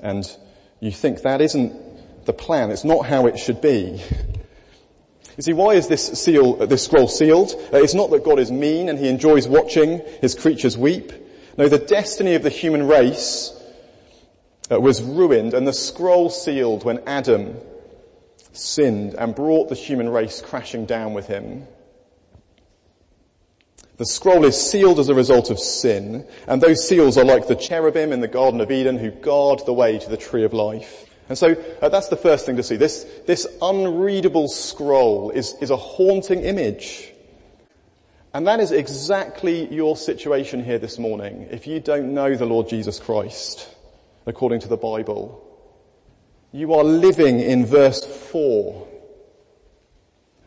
And 0.00 0.24
you 0.80 0.92
think 0.92 1.22
that 1.22 1.42
isn't 1.42 2.24
the 2.24 2.32
plan. 2.32 2.70
It's 2.70 2.84
not 2.84 3.04
how 3.04 3.26
it 3.26 3.38
should 3.38 3.60
be. 3.60 4.00
You 5.36 5.42
see, 5.42 5.52
why 5.52 5.74
is 5.74 5.88
this 5.88 6.06
seal, 6.06 6.54
this 6.54 6.84
scroll 6.84 7.08
sealed? 7.08 7.52
Uh, 7.70 7.78
it's 7.82 7.92
not 7.92 8.10
that 8.12 8.24
God 8.24 8.38
is 8.38 8.50
mean 8.50 8.88
and 8.88 8.98
he 8.98 9.08
enjoys 9.08 9.46
watching 9.46 10.00
his 10.22 10.34
creatures 10.34 10.78
weep. 10.78 11.12
No, 11.56 11.68
the 11.68 11.78
destiny 11.78 12.34
of 12.34 12.42
the 12.42 12.50
human 12.50 12.88
race 12.88 13.52
uh, 14.70 14.80
was 14.80 15.02
ruined 15.02 15.54
and 15.54 15.66
the 15.66 15.72
scroll 15.72 16.30
sealed 16.30 16.84
when 16.84 17.00
Adam 17.06 17.56
sinned 18.52 19.14
and 19.14 19.34
brought 19.34 19.68
the 19.68 19.74
human 19.74 20.08
race 20.08 20.40
crashing 20.40 20.86
down 20.86 21.14
with 21.14 21.26
him. 21.26 21.66
The 23.96 24.06
scroll 24.06 24.44
is 24.44 24.60
sealed 24.60 24.98
as 24.98 25.08
a 25.08 25.14
result 25.14 25.50
of 25.50 25.60
sin, 25.60 26.26
and 26.48 26.60
those 26.60 26.86
seals 26.86 27.16
are 27.16 27.24
like 27.24 27.46
the 27.46 27.54
cherubim 27.54 28.12
in 28.12 28.20
the 28.20 28.26
Garden 28.26 28.60
of 28.60 28.72
Eden 28.72 28.98
who 28.98 29.12
guard 29.12 29.60
the 29.64 29.72
way 29.72 29.98
to 29.98 30.10
the 30.10 30.16
tree 30.16 30.42
of 30.42 30.52
life. 30.52 31.06
And 31.28 31.38
so 31.38 31.54
uh, 31.80 31.88
that's 31.88 32.08
the 32.08 32.16
first 32.16 32.44
thing 32.44 32.56
to 32.56 32.64
see. 32.64 32.76
This, 32.76 33.06
this 33.26 33.46
unreadable 33.62 34.48
scroll 34.48 35.30
is, 35.30 35.54
is 35.60 35.70
a 35.70 35.76
haunting 35.76 36.40
image. 36.40 37.13
And 38.34 38.48
that 38.48 38.58
is 38.58 38.72
exactly 38.72 39.72
your 39.72 39.96
situation 39.96 40.64
here 40.64 40.80
this 40.80 40.98
morning 40.98 41.46
if 41.52 41.68
you 41.68 41.78
don't 41.78 42.12
know 42.14 42.34
the 42.34 42.44
Lord 42.44 42.68
Jesus 42.68 42.98
Christ 42.98 43.72
according 44.26 44.58
to 44.60 44.68
the 44.68 44.76
Bible. 44.76 45.40
You 46.50 46.74
are 46.74 46.82
living 46.82 47.38
in 47.38 47.64
verse 47.64 48.04
4. 48.04 48.88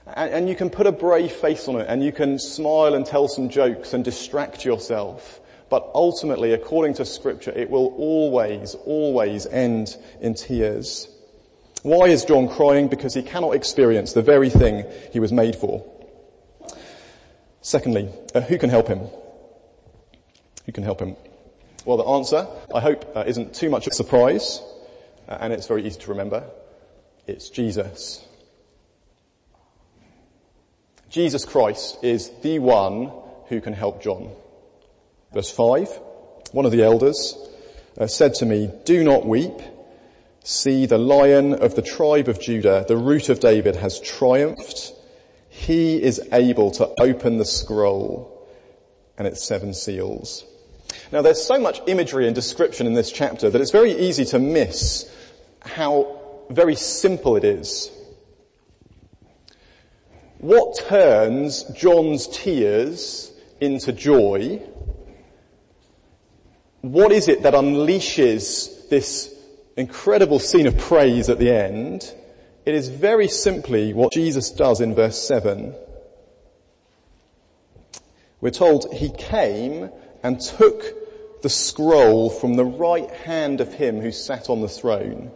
And, 0.05 0.33
and, 0.33 0.49
you 0.49 0.55
can 0.55 0.69
put 0.69 0.85
a 0.85 0.91
brave 0.91 1.31
face 1.31 1.69
on 1.69 1.79
it 1.79 1.85
and 1.87 2.03
you 2.03 2.11
can 2.11 2.39
smile 2.39 2.93
and 2.93 3.05
tell 3.05 3.29
some 3.29 3.47
jokes 3.47 3.93
and 3.93 4.03
distract 4.03 4.65
yourself. 4.65 5.39
But 5.69 5.89
ultimately, 5.93 6.51
according 6.51 6.95
to 6.95 7.05
scripture, 7.05 7.51
it 7.51 7.69
will 7.69 7.93
always, 7.97 8.75
always 8.85 9.45
end 9.45 9.95
in 10.19 10.33
tears. 10.33 11.07
Why 11.83 12.07
is 12.07 12.25
John 12.25 12.49
crying? 12.49 12.89
Because 12.89 13.13
he 13.13 13.21
cannot 13.21 13.55
experience 13.55 14.11
the 14.11 14.21
very 14.21 14.49
thing 14.49 14.85
he 15.13 15.21
was 15.21 15.31
made 15.31 15.55
for. 15.55 15.85
Secondly, 17.61 18.09
uh, 18.33 18.41
who 18.41 18.57
can 18.57 18.69
help 18.69 18.87
him? 18.87 19.01
Who 20.65 20.71
can 20.71 20.83
help 20.83 21.01
him? 21.01 21.15
Well, 21.85 21.97
the 21.97 22.03
answer, 22.03 22.47
I 22.73 22.81
hope, 22.81 23.15
uh, 23.15 23.23
isn't 23.25 23.55
too 23.55 23.69
much 23.69 23.87
of 23.87 23.91
a 23.91 23.95
surprise, 23.95 24.61
uh, 25.27 25.37
and 25.39 25.53
it's 25.53 25.67
very 25.67 25.85
easy 25.85 25.99
to 26.01 26.09
remember. 26.11 26.43
It's 27.25 27.49
Jesus. 27.49 28.25
Jesus 31.09 31.45
Christ 31.45 31.97
is 32.03 32.29
the 32.41 32.59
one 32.59 33.11
who 33.47 33.61
can 33.61 33.73
help 33.73 34.01
John. 34.01 34.31
Verse 35.33 35.49
5, 35.49 35.87
one 36.51 36.65
of 36.65 36.71
the 36.71 36.83
elders 36.83 37.37
uh, 37.97 38.07
said 38.07 38.33
to 38.35 38.45
me, 38.45 38.71
do 38.85 39.03
not 39.03 39.25
weep. 39.25 39.59
See, 40.43 40.85
the 40.85 40.97
lion 40.97 41.53
of 41.53 41.75
the 41.75 41.81
tribe 41.81 42.27
of 42.27 42.39
Judah, 42.39 42.85
the 42.87 42.97
root 42.97 43.29
of 43.29 43.39
David 43.39 43.75
has 43.77 43.99
triumphed. 43.99 44.93
He 45.57 46.01
is 46.01 46.21
able 46.31 46.69
to 46.71 46.93
open 46.99 47.39
the 47.39 47.45
scroll 47.45 48.47
and 49.17 49.27
its 49.27 49.43
seven 49.43 49.73
seals. 49.73 50.45
Now 51.11 51.23
there's 51.23 51.41
so 51.43 51.59
much 51.59 51.81
imagery 51.87 52.27
and 52.27 52.35
description 52.35 52.85
in 52.85 52.93
this 52.93 53.11
chapter 53.11 53.49
that 53.49 53.59
it's 53.59 53.71
very 53.71 53.91
easy 53.91 54.23
to 54.25 54.39
miss 54.39 55.11
how 55.61 56.21
very 56.51 56.75
simple 56.75 57.35
it 57.35 57.43
is. 57.43 57.91
What 60.37 60.77
turns 60.77 61.63
John's 61.75 62.27
tears 62.27 63.31
into 63.59 63.91
joy? 63.91 64.61
What 66.81 67.11
is 67.11 67.27
it 67.27 67.41
that 67.43 67.55
unleashes 67.55 68.87
this 68.89 69.33
incredible 69.75 70.37
scene 70.37 70.67
of 70.67 70.77
praise 70.77 71.29
at 71.29 71.39
the 71.39 71.51
end? 71.51 72.13
It 72.67 72.75
is 72.75 72.89
very 72.89 73.29
simply 73.29 73.93
what 73.93 74.11
Jesus 74.11 74.51
does 74.51 74.81
in 74.81 74.93
verse 74.93 75.17
7. 75.25 75.73
We're 78.41 78.49
told 78.49 78.93
he 78.93 79.09
came 79.09 79.89
and 80.21 80.37
took 80.41 80.83
the 81.41 81.49
scroll 81.49 82.29
from 82.29 82.55
the 82.55 82.65
right 82.65 83.09
hand 83.09 83.61
of 83.61 83.73
him 83.73 84.01
who 84.01 84.11
sat 84.11 84.49
on 84.49 84.59
the 84.59 84.67
throne. 84.67 85.31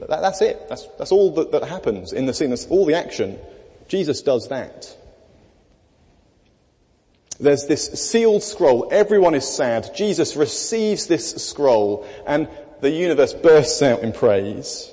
That, 0.00 0.08
that's 0.08 0.42
it. 0.42 0.68
That's, 0.68 0.88
that's 0.98 1.12
all 1.12 1.32
that, 1.34 1.52
that 1.52 1.62
happens 1.62 2.12
in 2.12 2.26
the 2.26 2.34
scene. 2.34 2.50
That's 2.50 2.66
all 2.66 2.84
the 2.84 2.94
action. 2.94 3.38
Jesus 3.86 4.22
does 4.22 4.48
that. 4.48 4.92
There's 7.38 7.68
this 7.68 8.10
sealed 8.10 8.42
scroll. 8.42 8.88
Everyone 8.90 9.36
is 9.36 9.46
sad. 9.46 9.94
Jesus 9.94 10.34
receives 10.34 11.06
this 11.06 11.30
scroll 11.46 12.08
and 12.26 12.48
the 12.80 12.90
universe 12.90 13.34
bursts 13.34 13.82
out 13.82 14.00
in 14.00 14.12
praise. 14.12 14.92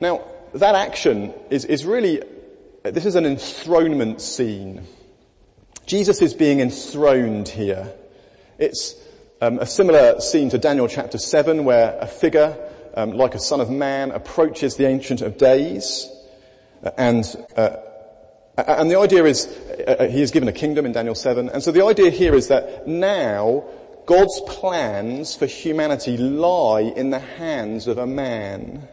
Now, 0.00 0.24
that 0.54 0.74
action 0.74 1.34
is, 1.50 1.64
is 1.64 1.84
really, 1.84 2.22
this 2.82 3.06
is 3.06 3.14
an 3.14 3.26
enthronement 3.26 4.20
scene. 4.20 4.86
Jesus 5.86 6.22
is 6.22 6.34
being 6.34 6.60
enthroned 6.60 7.48
here. 7.48 7.92
It's 8.58 8.94
um, 9.40 9.58
a 9.58 9.66
similar 9.66 10.20
scene 10.20 10.50
to 10.50 10.58
Daniel 10.58 10.88
chapter 10.88 11.18
7 11.18 11.64
where 11.64 11.96
a 12.00 12.06
figure, 12.06 12.56
um, 12.94 13.12
like 13.12 13.34
a 13.34 13.40
son 13.40 13.60
of 13.60 13.70
man, 13.70 14.10
approaches 14.10 14.76
the 14.76 14.86
Ancient 14.86 15.20
of 15.20 15.38
Days 15.38 16.08
and 16.96 17.24
uh, 17.56 17.76
and 18.56 18.90
the 18.90 18.98
idea 18.98 19.24
is, 19.24 19.46
uh, 19.86 20.08
he 20.10 20.20
is 20.20 20.32
given 20.32 20.48
a 20.48 20.52
kingdom 20.52 20.84
in 20.84 20.90
Daniel 20.90 21.14
7, 21.14 21.48
and 21.48 21.62
so 21.62 21.70
the 21.70 21.84
idea 21.84 22.10
here 22.10 22.34
is 22.34 22.48
that 22.48 22.88
now 22.88 23.64
God's 24.08 24.40
plans 24.46 25.36
for 25.36 25.44
humanity 25.44 26.16
lie 26.16 26.80
in 26.80 27.10
the 27.10 27.18
hands 27.18 27.86
of 27.86 27.98
a 27.98 28.06
man. 28.06 28.88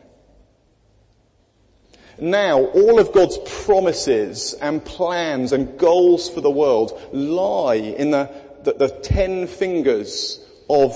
Now, 2.19 2.65
all 2.65 3.00
of 3.00 3.13
God's 3.13 3.38
promises 3.63 4.53
and 4.55 4.84
plans 4.84 5.53
and 5.53 5.79
goals 5.79 6.29
for 6.29 6.41
the 6.41 6.51
world 6.51 7.01
lie 7.13 7.75
in 7.75 8.12
the, 8.12 8.29
the, 8.63 8.74
the 8.74 8.89
ten 8.89 9.48
fingers 9.48 10.45
of 10.69 10.93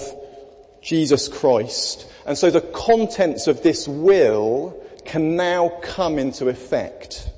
Jesus 0.81 1.29
Christ. 1.29 2.05
And 2.25 2.37
so 2.37 2.51
the 2.51 2.59
contents 2.59 3.47
of 3.47 3.63
this 3.63 3.87
will 3.87 4.85
can 5.05 5.37
now 5.37 5.69
come 5.81 6.19
into 6.19 6.49
effect. 6.49 7.29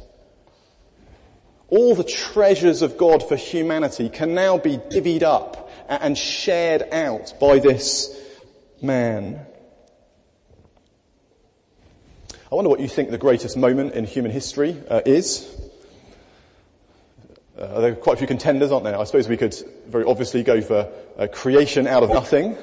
All 1.67 1.93
the 1.93 2.03
treasures 2.03 2.81
of 2.81 2.97
God 2.97 3.21
for 3.21 3.35
humanity 3.35 4.09
can 4.09 4.33
now 4.33 4.57
be 4.57 4.77
divvied 4.77 5.21
up 5.21 5.60
and 5.99 6.17
shared 6.17 6.83
out 6.91 7.33
by 7.39 7.59
this 7.59 8.17
man. 8.81 9.45
I 12.51 12.55
wonder 12.55 12.69
what 12.69 12.79
you 12.79 12.87
think 12.87 13.11
the 13.11 13.17
greatest 13.17 13.57
moment 13.57 13.93
in 13.93 14.05
human 14.05 14.31
history 14.31 14.81
uh, 14.89 15.01
is. 15.05 15.47
Uh, 17.57 17.81
there 17.81 17.91
are 17.91 17.95
quite 17.95 18.13
a 18.13 18.17
few 18.17 18.27
contenders, 18.27 18.71
aren't 18.71 18.85
there? 18.85 18.97
I 18.97 19.03
suppose 19.03 19.27
we 19.27 19.37
could 19.37 19.55
very 19.87 20.05
obviously 20.05 20.43
go 20.43 20.61
for 20.61 20.91
uh, 21.17 21.27
creation 21.31 21.87
out 21.87 22.03
of 22.03 22.09
nothing. 22.09 22.57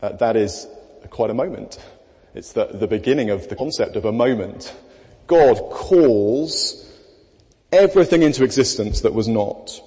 Uh, 0.00 0.12
that 0.12 0.36
is 0.36 0.66
quite 1.10 1.30
a 1.30 1.34
moment. 1.34 1.78
It's 2.34 2.52
the, 2.52 2.66
the 2.66 2.86
beginning 2.86 3.30
of 3.30 3.48
the 3.48 3.56
concept 3.56 3.96
of 3.96 4.04
a 4.04 4.12
moment. 4.12 4.74
God 5.26 5.58
calls 5.70 6.90
everything 7.70 8.22
into 8.22 8.44
existence 8.44 9.02
that 9.02 9.12
was 9.12 9.28
not. 9.28 9.80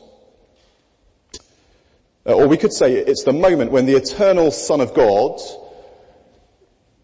Uh, 2.26 2.34
or 2.34 2.48
we 2.48 2.58
could 2.58 2.74
say 2.74 2.96
it's 2.96 3.24
the 3.24 3.34
moment 3.34 3.72
when 3.72 3.86
the 3.86 3.96
eternal 3.96 4.52
Son 4.52 4.80
of 4.80 4.94
God 4.94 5.40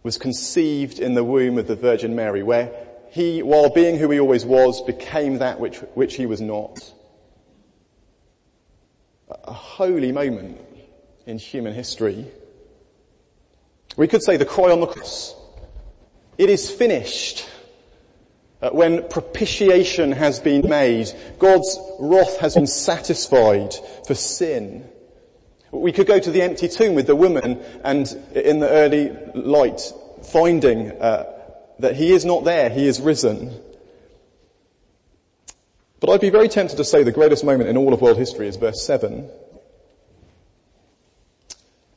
was 0.04 0.18
conceived 0.18 1.00
in 1.00 1.16
the 1.16 1.24
womb 1.24 1.58
of 1.58 1.68
the 1.68 1.76
Virgin 1.76 2.16
Mary, 2.16 2.44
where 2.44 2.72
he, 3.10 3.42
while 3.42 3.70
being 3.70 3.98
who 3.98 4.10
he 4.12 4.20
always 4.20 4.46
was, 4.46 4.82
became 4.84 5.40
that 5.40 5.60
which, 5.60 5.78
which 5.96 6.16
he 6.16 6.26
was 6.26 6.40
not. 6.40 6.80
A 9.44 9.54
holy 9.54 10.12
moment 10.12 10.60
in 11.26 11.38
human 11.38 11.74
history. 11.74 12.26
We 13.98 14.08
could 14.08 14.22
say 14.22 14.38
the 14.38 14.46
cry 14.46 14.72
on 14.72 14.80
the 14.80 14.88
cross. 14.88 15.36
It 16.38 16.50
is 16.50 16.70
finished. 16.70 17.50
Uh, 18.62 18.70
when 18.70 19.08
propitiation 19.10 20.12
has 20.12 20.40
been 20.40 20.70
made, 20.70 21.12
God's 21.40 21.78
wrath 22.00 22.38
has 22.38 22.56
been 22.56 22.68
satisfied 22.68 23.74
for 24.06 24.14
sin. 24.14 24.88
We 25.72 25.92
could 25.92 26.08
go 26.08 26.20
to 26.20 26.32
the 26.32 26.42
empty 26.42 26.68
tomb 26.68 26.96
with 26.96 27.08
the 27.08 27.16
woman 27.16 27.60
and 27.84 28.08
in 28.34 28.60
the 28.60 28.70
early 28.70 29.10
light 29.34 29.82
finding 30.24 30.92
uh, 30.92 31.26
that 31.80 31.96
he 31.96 32.12
is 32.12 32.26
not 32.26 32.44
there, 32.44 32.70
he 32.70 32.88
is 32.88 33.02
risen. 33.02 33.60
But 36.00 36.12
I'd 36.12 36.22
be 36.22 36.30
very 36.30 36.48
tempted 36.48 36.78
to 36.78 36.84
say 36.84 37.04
the 37.04 37.12
greatest 37.12 37.44
moment 37.44 37.70
in 37.70 37.78
all 37.78 37.94
of 37.94 38.02
world 38.02 38.18
history 38.18 38.48
is 38.48 38.56
verse 38.56 38.86
7. 38.86 39.30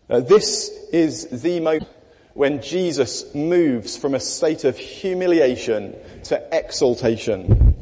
Uh, 0.08 0.20
this 0.20 0.70
is 0.92 1.28
the 1.42 1.60
moment 1.60 1.88
when 2.34 2.62
Jesus 2.62 3.34
moves 3.34 3.96
from 3.96 4.14
a 4.14 4.20
state 4.20 4.64
of 4.64 4.76
humiliation 4.76 5.94
to 6.24 6.42
exaltation. 6.52 7.76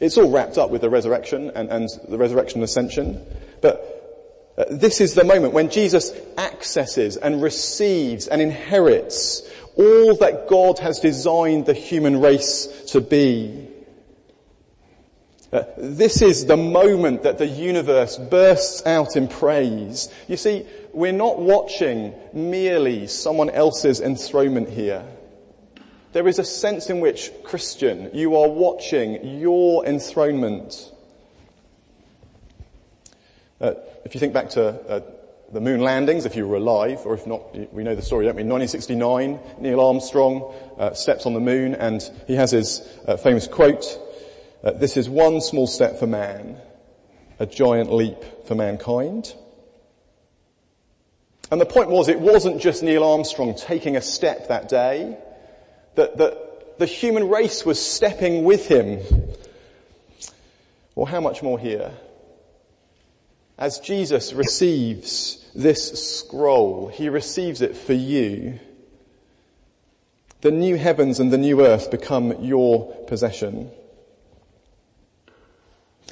It's 0.00 0.16
all 0.16 0.30
wrapped 0.30 0.58
up 0.58 0.70
with 0.70 0.80
the 0.80 0.90
resurrection 0.90 1.50
and, 1.54 1.68
and 1.70 1.88
the 2.08 2.18
resurrection 2.18 2.58
and 2.58 2.64
ascension, 2.64 3.24
but 3.60 3.93
this 4.70 5.00
is 5.00 5.14
the 5.14 5.24
moment 5.24 5.52
when 5.52 5.70
Jesus 5.70 6.12
accesses 6.38 7.16
and 7.16 7.42
receives 7.42 8.28
and 8.28 8.40
inherits 8.40 9.42
all 9.76 10.16
that 10.16 10.46
God 10.48 10.78
has 10.78 11.00
designed 11.00 11.66
the 11.66 11.74
human 11.74 12.20
race 12.20 12.66
to 12.92 13.00
be. 13.00 13.68
Uh, 15.52 15.64
this 15.76 16.22
is 16.22 16.46
the 16.46 16.56
moment 16.56 17.22
that 17.24 17.38
the 17.38 17.46
universe 17.46 18.16
bursts 18.16 18.84
out 18.86 19.16
in 19.16 19.28
praise. 19.28 20.08
You 20.28 20.36
see, 20.36 20.66
we're 20.92 21.12
not 21.12 21.40
watching 21.40 22.14
merely 22.32 23.06
someone 23.06 23.50
else's 23.50 24.00
enthronement 24.00 24.68
here. 24.68 25.04
There 26.12 26.26
is 26.28 26.38
a 26.38 26.44
sense 26.44 26.90
in 26.90 27.00
which, 27.00 27.30
Christian, 27.42 28.10
you 28.14 28.36
are 28.36 28.48
watching 28.48 29.40
your 29.40 29.84
enthronement. 29.84 30.92
Uh, 33.60 33.74
if 34.04 34.14
you 34.14 34.20
think 34.20 34.32
back 34.32 34.50
to 34.50 34.68
uh, 34.68 35.00
the 35.52 35.60
moon 35.60 35.80
landings, 35.80 36.26
if 36.26 36.36
you 36.36 36.46
were 36.46 36.56
alive, 36.56 37.00
or 37.04 37.14
if 37.14 37.26
not, 37.26 37.54
we 37.72 37.84
know 37.84 37.94
the 37.94 38.02
story, 38.02 38.26
don't 38.26 38.36
we? 38.36 38.42
1969, 38.42 39.38
Neil 39.60 39.80
Armstrong 39.80 40.52
uh, 40.78 40.92
steps 40.94 41.26
on 41.26 41.34
the 41.34 41.40
moon, 41.40 41.74
and 41.74 42.02
he 42.26 42.34
has 42.34 42.50
his 42.50 42.86
uh, 43.06 43.16
famous 43.16 43.46
quote, 43.46 43.84
uh, 44.64 44.72
this 44.72 44.96
is 44.96 45.08
one 45.08 45.40
small 45.40 45.66
step 45.66 45.98
for 45.98 46.06
man, 46.06 46.56
a 47.38 47.46
giant 47.46 47.92
leap 47.92 48.18
for 48.46 48.54
mankind. 48.54 49.34
And 51.50 51.60
the 51.60 51.66
point 51.66 51.90
was, 51.90 52.08
it 52.08 52.18
wasn't 52.18 52.60
just 52.60 52.82
Neil 52.82 53.04
Armstrong 53.04 53.54
taking 53.54 53.96
a 53.96 54.02
step 54.02 54.48
that 54.48 54.68
day, 54.68 55.16
that, 55.94 56.16
that 56.16 56.78
the 56.78 56.86
human 56.86 57.28
race 57.28 57.64
was 57.64 57.80
stepping 57.80 58.42
with 58.42 58.66
him. 58.66 59.00
Well, 60.94 61.06
how 61.06 61.20
much 61.20 61.42
more 61.42 61.58
here? 61.58 61.92
As 63.56 63.78
Jesus 63.78 64.32
receives 64.32 65.44
this 65.54 66.18
scroll, 66.18 66.88
he 66.88 67.08
receives 67.08 67.60
it 67.60 67.76
for 67.76 67.92
you. 67.92 68.58
The 70.40 70.50
new 70.50 70.76
heavens 70.76 71.20
and 71.20 71.32
the 71.32 71.38
new 71.38 71.64
earth 71.64 71.90
become 71.90 72.42
your 72.42 72.92
possession. 73.06 73.70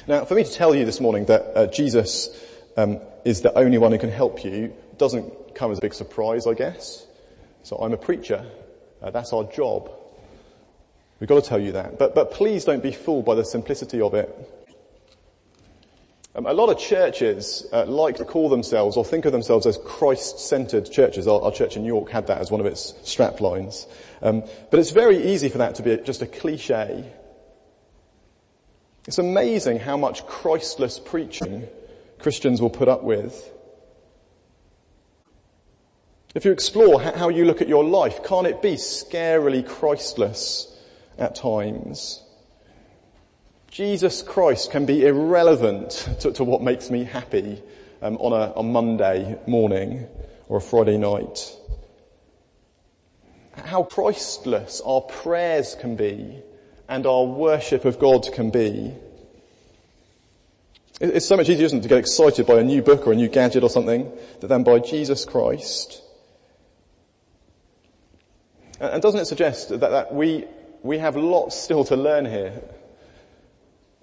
Now, 0.06 0.24
for 0.24 0.34
me 0.34 0.44
to 0.44 0.52
tell 0.52 0.74
you 0.74 0.84
this 0.84 1.00
morning 1.00 1.26
that 1.26 1.56
uh, 1.56 1.66
Jesus 1.66 2.30
um, 2.76 3.00
is 3.24 3.42
the 3.42 3.56
only 3.58 3.78
one 3.78 3.92
who 3.92 3.98
can 3.98 4.10
help 4.10 4.44
you 4.44 4.72
doesn't 4.96 5.54
come 5.54 5.70
as 5.70 5.78
a 5.78 5.80
big 5.80 5.94
surprise, 5.94 6.46
I 6.46 6.54
guess. 6.54 7.06
So 7.62 7.76
I'm 7.76 7.92
a 7.92 7.96
preacher. 7.96 8.46
Uh, 9.02 9.10
that's 9.10 9.32
our 9.32 9.44
job. 9.44 9.90
We've 11.20 11.28
got 11.28 11.42
to 11.42 11.48
tell 11.48 11.60
you 11.60 11.72
that. 11.72 11.98
But, 11.98 12.14
but 12.14 12.32
please 12.32 12.64
don't 12.64 12.82
be 12.82 12.92
fooled 12.92 13.24
by 13.24 13.34
the 13.34 13.44
simplicity 13.44 14.00
of 14.00 14.14
it. 14.14 14.28
Um, 16.34 16.46
a 16.46 16.54
lot 16.54 16.70
of 16.70 16.78
churches 16.78 17.66
uh, 17.72 17.84
like 17.84 18.16
to 18.16 18.24
call 18.24 18.48
themselves 18.48 18.96
or 18.96 19.04
think 19.04 19.26
of 19.26 19.32
themselves 19.32 19.66
as 19.66 19.78
Christ-centered 19.84 20.90
churches. 20.90 21.28
Our, 21.28 21.42
our, 21.42 21.52
church 21.52 21.76
in 21.76 21.84
York 21.84 22.08
had 22.08 22.28
that 22.28 22.38
as 22.38 22.50
one 22.50 22.60
of 22.60 22.66
its 22.66 22.94
strap 23.02 23.40
lines. 23.42 23.86
Um, 24.22 24.42
but 24.70 24.80
it's 24.80 24.92
very 24.92 25.32
easy 25.32 25.50
for 25.50 25.58
that 25.58 25.74
to 25.74 25.82
be 25.82 25.94
just 25.98 26.22
a 26.22 26.26
cliche. 26.26 27.04
It's 29.06 29.18
amazing 29.18 29.80
how 29.80 29.98
much 29.98 30.26
Christless 30.26 30.98
preaching 30.98 31.68
Christians 32.18 32.62
will 32.62 32.70
put 32.70 32.88
up 32.88 33.02
with. 33.02 33.50
If 36.34 36.46
you 36.46 36.52
explore 36.52 36.98
how 36.98 37.28
you 37.28 37.44
look 37.44 37.60
at 37.60 37.68
your 37.68 37.84
life, 37.84 38.24
can't 38.24 38.46
it 38.46 38.62
be 38.62 38.76
scarily 38.76 39.66
Christless 39.66 40.74
at 41.18 41.34
times? 41.34 42.21
Jesus 43.72 44.20
Christ 44.20 44.70
can 44.70 44.84
be 44.84 45.06
irrelevant 45.06 46.06
to, 46.20 46.30
to 46.32 46.44
what 46.44 46.60
makes 46.60 46.90
me 46.90 47.04
happy 47.04 47.62
um, 48.02 48.18
on 48.18 48.34
a 48.34 48.52
on 48.52 48.70
Monday 48.70 49.38
morning 49.46 50.06
or 50.48 50.58
a 50.58 50.60
Friday 50.60 50.98
night. 50.98 51.56
How 53.56 53.84
Christless 53.84 54.82
our 54.84 55.00
prayers 55.00 55.74
can 55.74 55.96
be 55.96 56.42
and 56.86 57.06
our 57.06 57.24
worship 57.24 57.86
of 57.86 57.98
God 57.98 58.30
can 58.34 58.50
be. 58.50 58.92
It's 61.00 61.26
so 61.26 61.38
much 61.38 61.48
easier, 61.48 61.64
isn't 61.64 61.78
it, 61.78 61.82
to 61.82 61.88
get 61.88 61.98
excited 61.98 62.46
by 62.46 62.60
a 62.60 62.62
new 62.62 62.82
book 62.82 63.06
or 63.06 63.12
a 63.12 63.16
new 63.16 63.28
gadget 63.28 63.62
or 63.62 63.70
something 63.70 64.12
than 64.40 64.64
by 64.64 64.80
Jesus 64.80 65.24
Christ. 65.24 66.02
And 68.78 69.00
doesn't 69.00 69.20
it 69.20 69.26
suggest 69.26 69.70
that, 69.70 69.80
that 69.80 70.14
we, 70.14 70.44
we 70.82 70.98
have 70.98 71.16
lots 71.16 71.56
still 71.58 71.84
to 71.84 71.96
learn 71.96 72.26
here? 72.26 72.62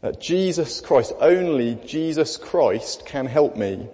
That 0.01 0.21
Jesus 0.21 0.79
Christ, 0.79 1.13
only 1.19 1.75
Jesus 1.85 2.37
Christ 2.37 3.05
can 3.05 3.25
help 3.25 3.57
me. 3.57 3.87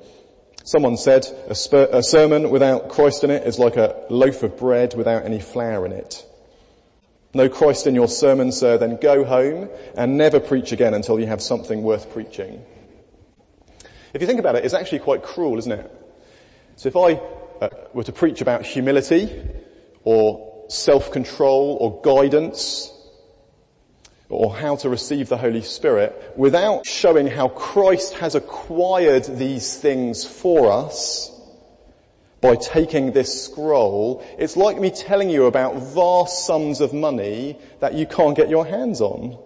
Someone 0.63 0.97
said 0.97 1.27
a, 1.47 1.97
a 1.97 2.03
sermon 2.03 2.49
without 2.49 2.89
Christ 2.89 3.23
in 3.23 3.31
it 3.31 3.45
is 3.45 3.59
like 3.59 3.77
a 3.77 4.05
loaf 4.09 4.43
of 4.43 4.57
bread 4.57 4.93
without 4.95 5.25
any 5.25 5.39
flour 5.39 5.85
in 5.85 5.91
it. 5.91 6.25
No 7.33 7.49
Christ 7.49 7.85
in 7.85 7.95
your 7.95 8.07
sermon, 8.07 8.51
sir, 8.51 8.77
then 8.77 8.97
go 8.97 9.25
home 9.25 9.69
and 9.97 10.17
never 10.17 10.39
preach 10.39 10.71
again 10.71 10.93
until 10.93 11.19
you 11.19 11.27
have 11.27 11.41
something 11.41 11.83
worth 11.83 12.13
preaching. 12.13 12.63
If 14.13 14.21
you 14.21 14.27
think 14.27 14.39
about 14.39 14.55
it, 14.55 14.63
it's 14.63 14.73
actually 14.73 14.99
quite 14.99 15.21
cruel, 15.21 15.57
isn't 15.57 15.71
it? 15.71 15.91
So 16.77 16.87
if 16.87 16.95
I 16.95 17.13
uh, 17.61 17.69
were 17.93 18.03
to 18.03 18.13
preach 18.13 18.41
about 18.41 18.65
humility 18.65 19.29
or 20.03 20.65
self-control 20.69 21.77
or 21.81 22.01
guidance 22.01 22.91
or 24.29 24.55
how 24.55 24.75
to 24.77 24.89
receive 24.89 25.29
the 25.29 25.37
Holy 25.37 25.61
Spirit 25.61 26.33
without 26.35 26.85
showing 26.85 27.27
how 27.27 27.47
Christ 27.49 28.15
has 28.15 28.35
acquired 28.35 29.25
these 29.25 29.77
things 29.77 30.25
for 30.25 30.71
us, 30.71 31.31
by 32.45 32.55
taking 32.55 33.11
this 33.11 33.43
scroll, 33.45 34.23
it's 34.37 34.55
like 34.55 34.79
me 34.79 34.91
telling 34.91 35.31
you 35.31 35.45
about 35.45 35.75
vast 35.77 36.45
sums 36.45 36.79
of 36.79 36.93
money 36.93 37.57
that 37.79 37.95
you 37.95 38.05
can't 38.05 38.37
get 38.37 38.49
your 38.49 38.65
hands 38.65 39.01
on. 39.01 39.37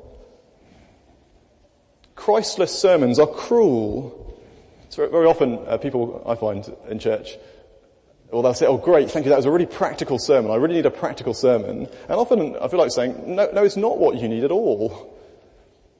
Christless 2.15 2.78
sermons 2.78 3.18
are 3.18 3.28
cruel. 3.28 4.38
So 4.89 5.08
very 5.08 5.28
often 5.28 5.60
uh, 5.65 5.78
people 5.78 6.22
I 6.26 6.36
find 6.36 6.70
in 6.89 7.00
church, 7.00 7.38
well 8.32 8.42
they'll 8.42 8.54
say, 8.54 8.65
oh 8.65 8.78
great, 8.78 9.10
thank 9.10 9.26
you, 9.26 9.30
that 9.30 9.38
was 9.38 9.46
a 9.46 9.52
really 9.52 9.65
practical 9.65 10.20
sermon. 10.20 10.52
I 10.52 10.56
really 10.56 10.76
need 10.76 10.86
a 10.86 10.92
practical 10.92 11.34
sermon. 11.34 11.88
And 12.08 12.12
often 12.12 12.56
I 12.58 12.68
feel 12.68 12.80
like 12.80 12.92
saying, 12.92 13.36
no, 13.36 13.50
no, 13.54 13.63
it's 13.63 13.78
not 13.78 13.98
what 13.98 14.18
you 14.18 14.28
need 14.28 14.44
at 14.44 14.52
all. 14.52 15.15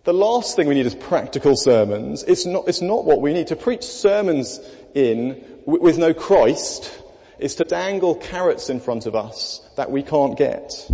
The 0.06 0.14
last 0.14 0.56
thing 0.56 0.68
we 0.68 0.76
need 0.76 0.86
is 0.86 0.96
practical 0.96 1.56
sermons. 1.56 2.24
It's 2.24 2.46
not, 2.46 2.68
it's 2.68 2.82
not 2.82 3.06
what 3.06 3.22
we 3.22 3.34
need. 3.34 3.48
To 3.48 3.56
preach 3.56 3.84
sermons 3.84 4.60
in 4.96 5.44
with 5.66 5.98
no 5.98 6.14
Christ 6.14 7.02
is 7.38 7.56
to 7.56 7.64
dangle 7.64 8.16
carrots 8.16 8.70
in 8.70 8.80
front 8.80 9.06
of 9.06 9.16
us 9.16 9.62
that 9.76 9.92
we 9.92 10.02
can't 10.02 10.38
get. 10.38 10.90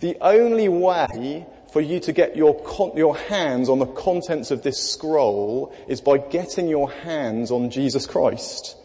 The 0.00 0.16
only 0.20 0.68
way 0.68 1.46
for 1.72 1.80
you 1.80 2.00
to 2.00 2.12
get 2.12 2.36
your, 2.36 2.58
con- 2.62 2.96
your 2.96 3.16
hands 3.16 3.68
on 3.68 3.78
the 3.78 3.86
contents 3.86 4.50
of 4.50 4.62
this 4.62 4.90
scroll 4.90 5.74
is 5.86 6.00
by 6.00 6.18
getting 6.18 6.68
your 6.68 6.90
hands 6.90 7.50
on 7.50 7.70
Jesus 7.70 8.06
Christ. 8.06 8.76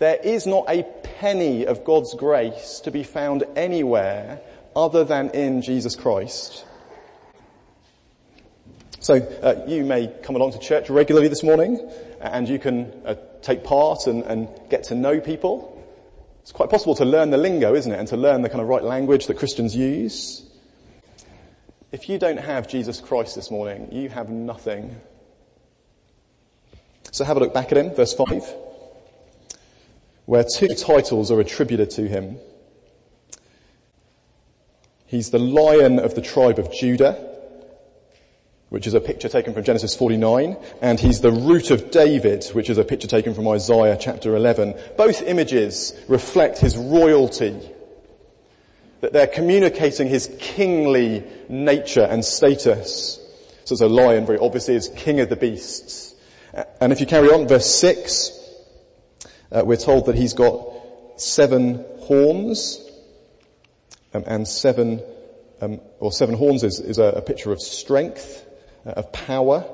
There 0.00 0.16
is 0.16 0.46
not 0.46 0.64
a 0.66 0.82
penny 0.82 1.66
of 1.66 1.84
God's 1.84 2.14
grace 2.14 2.80
to 2.84 2.90
be 2.90 3.02
found 3.02 3.44
anywhere 3.54 4.40
other 4.74 5.04
than 5.04 5.28
in 5.30 5.60
Jesus 5.60 5.94
Christ. 5.94 6.64
So 9.00 9.16
uh, 9.16 9.66
you 9.68 9.84
may 9.84 10.10
come 10.22 10.36
along 10.36 10.52
to 10.52 10.58
church 10.58 10.88
regularly 10.88 11.28
this 11.28 11.42
morning 11.42 11.86
and 12.18 12.48
you 12.48 12.58
can 12.58 12.90
uh, 13.04 13.16
take 13.42 13.62
part 13.62 14.06
and, 14.06 14.22
and 14.22 14.48
get 14.70 14.84
to 14.84 14.94
know 14.94 15.20
people. 15.20 15.76
It's 16.40 16.52
quite 16.52 16.70
possible 16.70 16.94
to 16.94 17.04
learn 17.04 17.28
the 17.28 17.36
lingo, 17.36 17.74
isn't 17.74 17.92
it? 17.92 17.98
And 17.98 18.08
to 18.08 18.16
learn 18.16 18.40
the 18.40 18.48
kind 18.48 18.62
of 18.62 18.68
right 18.68 18.82
language 18.82 19.26
that 19.26 19.36
Christians 19.36 19.76
use. 19.76 20.42
If 21.92 22.08
you 22.08 22.18
don't 22.18 22.38
have 22.38 22.68
Jesus 22.68 23.00
Christ 23.00 23.34
this 23.34 23.50
morning, 23.50 23.92
you 23.92 24.08
have 24.08 24.30
nothing. 24.30 24.98
So 27.12 27.22
have 27.22 27.36
a 27.36 27.40
look 27.40 27.52
back 27.52 27.70
at 27.70 27.76
him, 27.76 27.94
verse 27.94 28.14
5, 28.14 28.69
where 30.30 30.44
two 30.44 30.68
titles 30.68 31.32
are 31.32 31.40
attributed 31.40 31.90
to 31.90 32.06
him. 32.06 32.38
He's 35.06 35.30
the 35.30 35.40
lion 35.40 35.98
of 35.98 36.14
the 36.14 36.22
tribe 36.22 36.60
of 36.60 36.72
Judah 36.72 37.26
which 38.68 38.86
is 38.86 38.94
a 38.94 39.00
picture 39.00 39.28
taken 39.28 39.52
from 39.52 39.64
Genesis 39.64 39.96
49, 39.96 40.56
and 40.80 41.00
he's 41.00 41.20
the 41.20 41.32
root 41.32 41.72
of 41.72 41.90
David, 41.90 42.44
which 42.52 42.70
is 42.70 42.78
a 42.78 42.84
picture 42.84 43.08
taken 43.08 43.34
from 43.34 43.48
Isaiah 43.48 43.98
chapter 44.00 44.36
11. 44.36 44.76
Both 44.96 45.22
images 45.22 45.92
reflect 46.06 46.58
his 46.58 46.76
royalty, 46.76 47.58
that 49.00 49.12
they're 49.12 49.26
communicating 49.26 50.06
his 50.06 50.32
kingly 50.38 51.24
nature 51.48 52.06
and 52.08 52.24
status. 52.24 53.18
So 53.64 53.72
it's 53.72 53.82
a 53.82 53.88
lion, 53.88 54.24
very 54.24 54.38
obviously, 54.38 54.76
is 54.76 54.88
king 54.94 55.18
of 55.18 55.28
the 55.28 55.34
beasts. 55.34 56.14
And 56.80 56.92
if 56.92 57.00
you 57.00 57.06
carry 57.06 57.28
on, 57.30 57.48
verse 57.48 57.66
6, 57.66 58.39
uh, 59.52 59.62
we're 59.64 59.76
told 59.76 60.06
that 60.06 60.16
he's 60.16 60.34
got 60.34 60.68
seven 61.16 61.84
horns, 62.00 62.86
um, 64.14 64.24
and 64.26 64.46
seven, 64.46 65.00
um, 65.60 65.80
or 65.98 66.12
seven 66.12 66.34
horns 66.34 66.64
is, 66.64 66.80
is 66.80 66.98
a, 66.98 67.04
a 67.04 67.22
picture 67.22 67.52
of 67.52 67.60
strength, 67.60 68.46
uh, 68.86 68.90
of 68.90 69.12
power, 69.12 69.64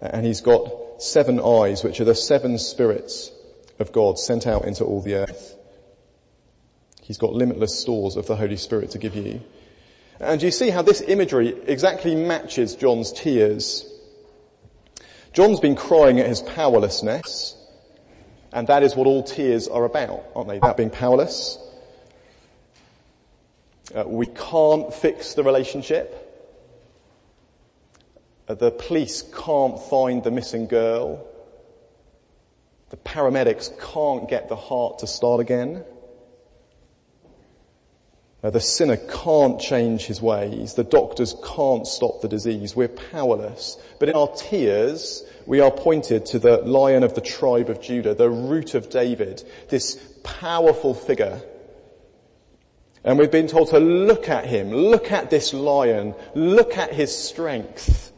and 0.00 0.24
he's 0.24 0.40
got 0.40 1.02
seven 1.02 1.40
eyes, 1.40 1.84
which 1.84 2.00
are 2.00 2.04
the 2.04 2.14
seven 2.14 2.58
spirits 2.58 3.30
of 3.78 3.92
God 3.92 4.18
sent 4.18 4.46
out 4.46 4.64
into 4.64 4.84
all 4.84 5.00
the 5.00 5.14
earth. 5.14 5.56
He's 7.02 7.18
got 7.18 7.32
limitless 7.32 7.80
stores 7.80 8.16
of 8.16 8.26
the 8.26 8.36
Holy 8.36 8.56
Spirit 8.56 8.90
to 8.92 8.98
give 8.98 9.16
you. 9.16 9.40
And 10.20 10.42
you 10.42 10.50
see 10.50 10.68
how 10.70 10.82
this 10.82 11.00
imagery 11.00 11.48
exactly 11.66 12.14
matches 12.14 12.76
John's 12.76 13.12
tears. 13.12 13.86
John's 15.32 15.60
been 15.60 15.76
crying 15.76 16.20
at 16.20 16.26
his 16.26 16.42
powerlessness, 16.42 17.56
and 18.52 18.66
that 18.66 18.82
is 18.82 18.96
what 18.96 19.06
all 19.06 19.22
tears 19.22 19.68
are 19.68 19.84
about, 19.84 20.24
aren't 20.34 20.48
they? 20.48 20.58
That 20.58 20.76
being 20.76 20.90
powerless. 20.90 21.58
Uh, 23.94 24.04
we 24.06 24.26
can't 24.26 24.92
fix 24.92 25.34
the 25.34 25.42
relationship. 25.42 26.26
Uh, 28.48 28.54
the 28.54 28.70
police 28.70 29.22
can't 29.22 29.80
find 29.80 30.22
the 30.22 30.30
missing 30.30 30.66
girl. 30.66 31.26
The 32.90 32.96
paramedics 32.96 33.70
can't 33.92 34.28
get 34.28 34.48
the 34.48 34.56
heart 34.56 35.00
to 35.00 35.06
start 35.06 35.40
again. 35.40 35.84
Uh, 38.42 38.48
the 38.48 38.60
sinner 38.60 38.96
can't 38.96 39.60
change 39.60 40.06
his 40.06 40.22
ways. 40.22 40.74
The 40.74 40.84
doctors 40.84 41.36
can't 41.44 41.86
stop 41.86 42.22
the 42.22 42.28
disease. 42.28 42.74
We're 42.74 42.88
powerless. 42.88 43.76
But 43.98 44.08
in 44.08 44.16
our 44.16 44.28
tears, 44.34 45.24
we 45.44 45.60
are 45.60 45.70
pointed 45.70 46.24
to 46.26 46.38
the 46.38 46.58
lion 46.58 47.02
of 47.02 47.14
the 47.14 47.20
tribe 47.20 47.68
of 47.68 47.82
Judah, 47.82 48.14
the 48.14 48.30
root 48.30 48.74
of 48.74 48.88
David, 48.88 49.44
this 49.68 49.96
powerful 50.22 50.94
figure. 50.94 51.42
And 53.04 53.18
we've 53.18 53.30
been 53.30 53.46
told 53.46 53.68
to 53.68 53.78
look 53.78 54.30
at 54.30 54.46
him, 54.46 54.70
look 54.70 55.12
at 55.12 55.28
this 55.28 55.52
lion, 55.52 56.14
look 56.34 56.78
at 56.78 56.94
his 56.94 57.14
strength, 57.16 58.10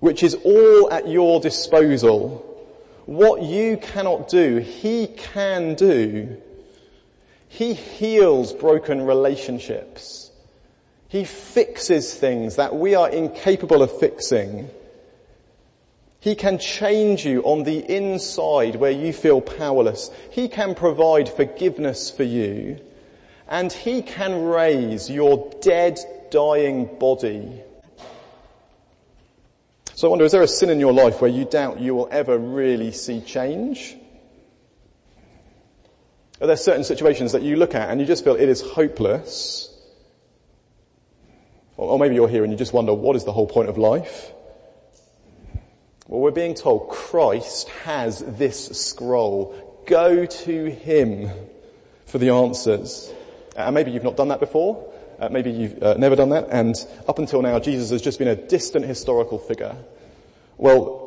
which 0.00 0.24
is 0.24 0.34
all 0.34 0.90
at 0.92 1.08
your 1.08 1.40
disposal. 1.40 2.48
What 3.06 3.42
you 3.42 3.76
cannot 3.76 4.28
do, 4.28 4.58
he 4.58 5.06
can 5.06 5.74
do. 5.74 6.40
He 7.52 7.74
heals 7.74 8.54
broken 8.54 9.02
relationships. 9.02 10.30
He 11.08 11.24
fixes 11.24 12.14
things 12.14 12.56
that 12.56 12.74
we 12.74 12.94
are 12.94 13.10
incapable 13.10 13.82
of 13.82 13.94
fixing. 14.00 14.70
He 16.18 16.34
can 16.34 16.58
change 16.58 17.26
you 17.26 17.42
on 17.42 17.64
the 17.64 17.80
inside 17.94 18.76
where 18.76 18.90
you 18.90 19.12
feel 19.12 19.42
powerless. 19.42 20.10
He 20.30 20.48
can 20.48 20.74
provide 20.74 21.28
forgiveness 21.28 22.10
for 22.10 22.22
you. 22.22 22.80
And 23.46 23.70
He 23.70 24.00
can 24.00 24.44
raise 24.44 25.10
your 25.10 25.52
dead, 25.60 25.98
dying 26.30 26.86
body. 26.98 27.60
So 29.94 30.08
I 30.08 30.10
wonder, 30.10 30.24
is 30.24 30.32
there 30.32 30.40
a 30.40 30.48
sin 30.48 30.70
in 30.70 30.80
your 30.80 30.94
life 30.94 31.20
where 31.20 31.30
you 31.30 31.44
doubt 31.44 31.80
you 31.80 31.94
will 31.94 32.08
ever 32.10 32.38
really 32.38 32.92
see 32.92 33.20
change? 33.20 33.98
Are 36.42 36.48
there 36.48 36.56
certain 36.56 36.82
situations 36.82 37.30
that 37.32 37.42
you 37.42 37.54
look 37.54 37.76
at 37.76 37.88
and 37.88 38.00
you 38.00 38.06
just 38.06 38.24
feel 38.24 38.34
it 38.34 38.48
is 38.48 38.60
hopeless? 38.60 39.72
Or 41.76 42.00
maybe 42.00 42.16
you're 42.16 42.28
here 42.28 42.42
and 42.42 42.52
you 42.52 42.58
just 42.58 42.72
wonder, 42.72 42.92
what 42.92 43.14
is 43.14 43.22
the 43.22 43.32
whole 43.32 43.46
point 43.46 43.68
of 43.68 43.78
life? 43.78 44.32
Well, 46.08 46.20
we're 46.20 46.32
being 46.32 46.54
told 46.54 46.88
Christ 46.88 47.68
has 47.84 48.24
this 48.26 48.66
scroll. 48.76 49.84
Go 49.86 50.26
to 50.26 50.70
Him 50.70 51.30
for 52.06 52.18
the 52.18 52.30
answers. 52.30 53.14
And 53.56 53.68
uh, 53.68 53.70
maybe 53.70 53.92
you've 53.92 54.02
not 54.02 54.16
done 54.16 54.28
that 54.28 54.40
before. 54.40 54.92
Uh, 55.20 55.28
maybe 55.28 55.52
you've 55.52 55.80
uh, 55.80 55.94
never 55.94 56.16
done 56.16 56.30
that. 56.30 56.48
And 56.50 56.74
up 57.06 57.20
until 57.20 57.40
now, 57.40 57.60
Jesus 57.60 57.90
has 57.90 58.02
just 58.02 58.18
been 58.18 58.26
a 58.26 58.34
distant 58.34 58.84
historical 58.84 59.38
figure. 59.38 59.76
Well, 60.56 61.01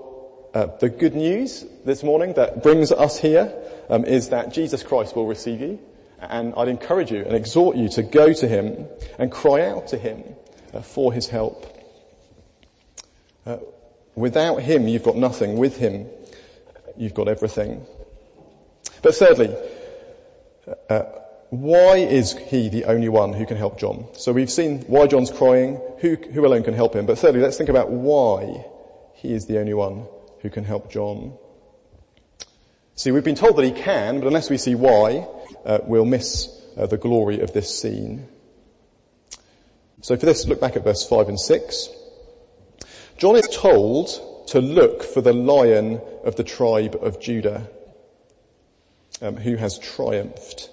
uh, 0.56 0.68
the 0.78 0.88
good 0.88 1.14
news 1.14 1.66
this 1.84 2.02
morning 2.02 2.34
that 2.34 2.64
brings 2.64 2.90
us 2.90 3.20
here 3.20 3.54
um, 3.90 4.06
is 4.06 4.30
that 4.30 4.54
Jesus 4.54 4.84
Christ 4.84 5.14
will 5.14 5.28
receive 5.28 5.60
you. 5.60 5.80
And 6.18 6.54
I'd 6.56 6.70
encourage 6.70 7.12
you 7.12 7.24
and 7.24 7.36
exhort 7.36 7.76
you 7.76 7.90
to 7.90 8.04
go 8.04 8.32
to 8.32 8.48
him 8.48 8.88
and 9.20 9.30
cry 9.30 9.68
out 9.68 9.90
to 9.90 9.98
him 9.98 10.24
uh, 10.74 10.80
for 10.80 11.12
his 11.12 11.28
help. 11.28 11.68
Uh, 13.46 13.58
without 14.16 14.62
him, 14.62 14.88
you've 14.88 15.04
got 15.04 15.18
nothing. 15.18 15.58
With 15.58 15.76
him, 15.76 16.08
you've 16.96 17.14
got 17.14 17.28
everything. 17.28 17.86
But 19.02 19.14
thirdly, 19.14 19.54
uh, 20.90 21.04
why 21.50 21.98
is 21.98 22.32
he 22.38 22.70
the 22.70 22.86
only 22.86 23.10
one 23.10 23.34
who 23.34 23.46
can 23.46 23.58
help 23.58 23.78
John? 23.78 24.08
So 24.14 24.32
we've 24.32 24.50
seen 24.50 24.84
why 24.84 25.08
John's 25.08 25.32
crying, 25.32 25.82
who, 26.00 26.16
who 26.16 26.46
alone 26.46 26.64
can 26.64 26.74
help 26.74 26.96
him. 26.96 27.06
But 27.06 27.20
thirdly, 27.20 27.42
let's 27.42 27.58
think 27.58 27.70
about 27.70 27.92
why 27.92 28.66
he 29.16 29.34
is 29.34 29.48
the 29.48 29.60
only 29.60 29.74
one 29.74 30.08
who 30.46 30.52
can 30.52 30.64
help 30.64 30.92
John. 30.92 31.36
See, 32.94 33.10
we've 33.10 33.24
been 33.24 33.34
told 33.34 33.58
that 33.58 33.66
he 33.66 33.72
can, 33.72 34.20
but 34.20 34.28
unless 34.28 34.48
we 34.48 34.60
see 34.60 34.76
why, 34.76 35.28
uh, 35.66 35.80
we'll 35.86 36.06
miss 36.06 36.48
uh, 36.78 36.86
the 36.86 36.98
glory 36.98 37.40
of 37.42 37.52
this 37.52 37.82
scene. 37.82 38.28
So 40.02 40.16
for 40.16 40.28
this, 40.28 40.46
look 40.46 40.62
back 40.62 40.76
at 40.76 40.84
verse 40.84 41.04
5 41.08 41.30
and 41.30 41.40
6. 41.40 41.90
John 43.18 43.36
is 43.36 43.50
told 43.52 44.46
to 44.50 44.62
look 44.62 45.02
for 45.02 45.22
the 45.22 45.34
lion 45.34 46.00
of 46.24 46.36
the 46.36 46.44
tribe 46.44 46.96
of 47.02 47.20
Judah, 47.20 47.68
um, 49.24 49.38
who 49.38 49.56
has 49.56 49.80
triumphed. 49.80 50.70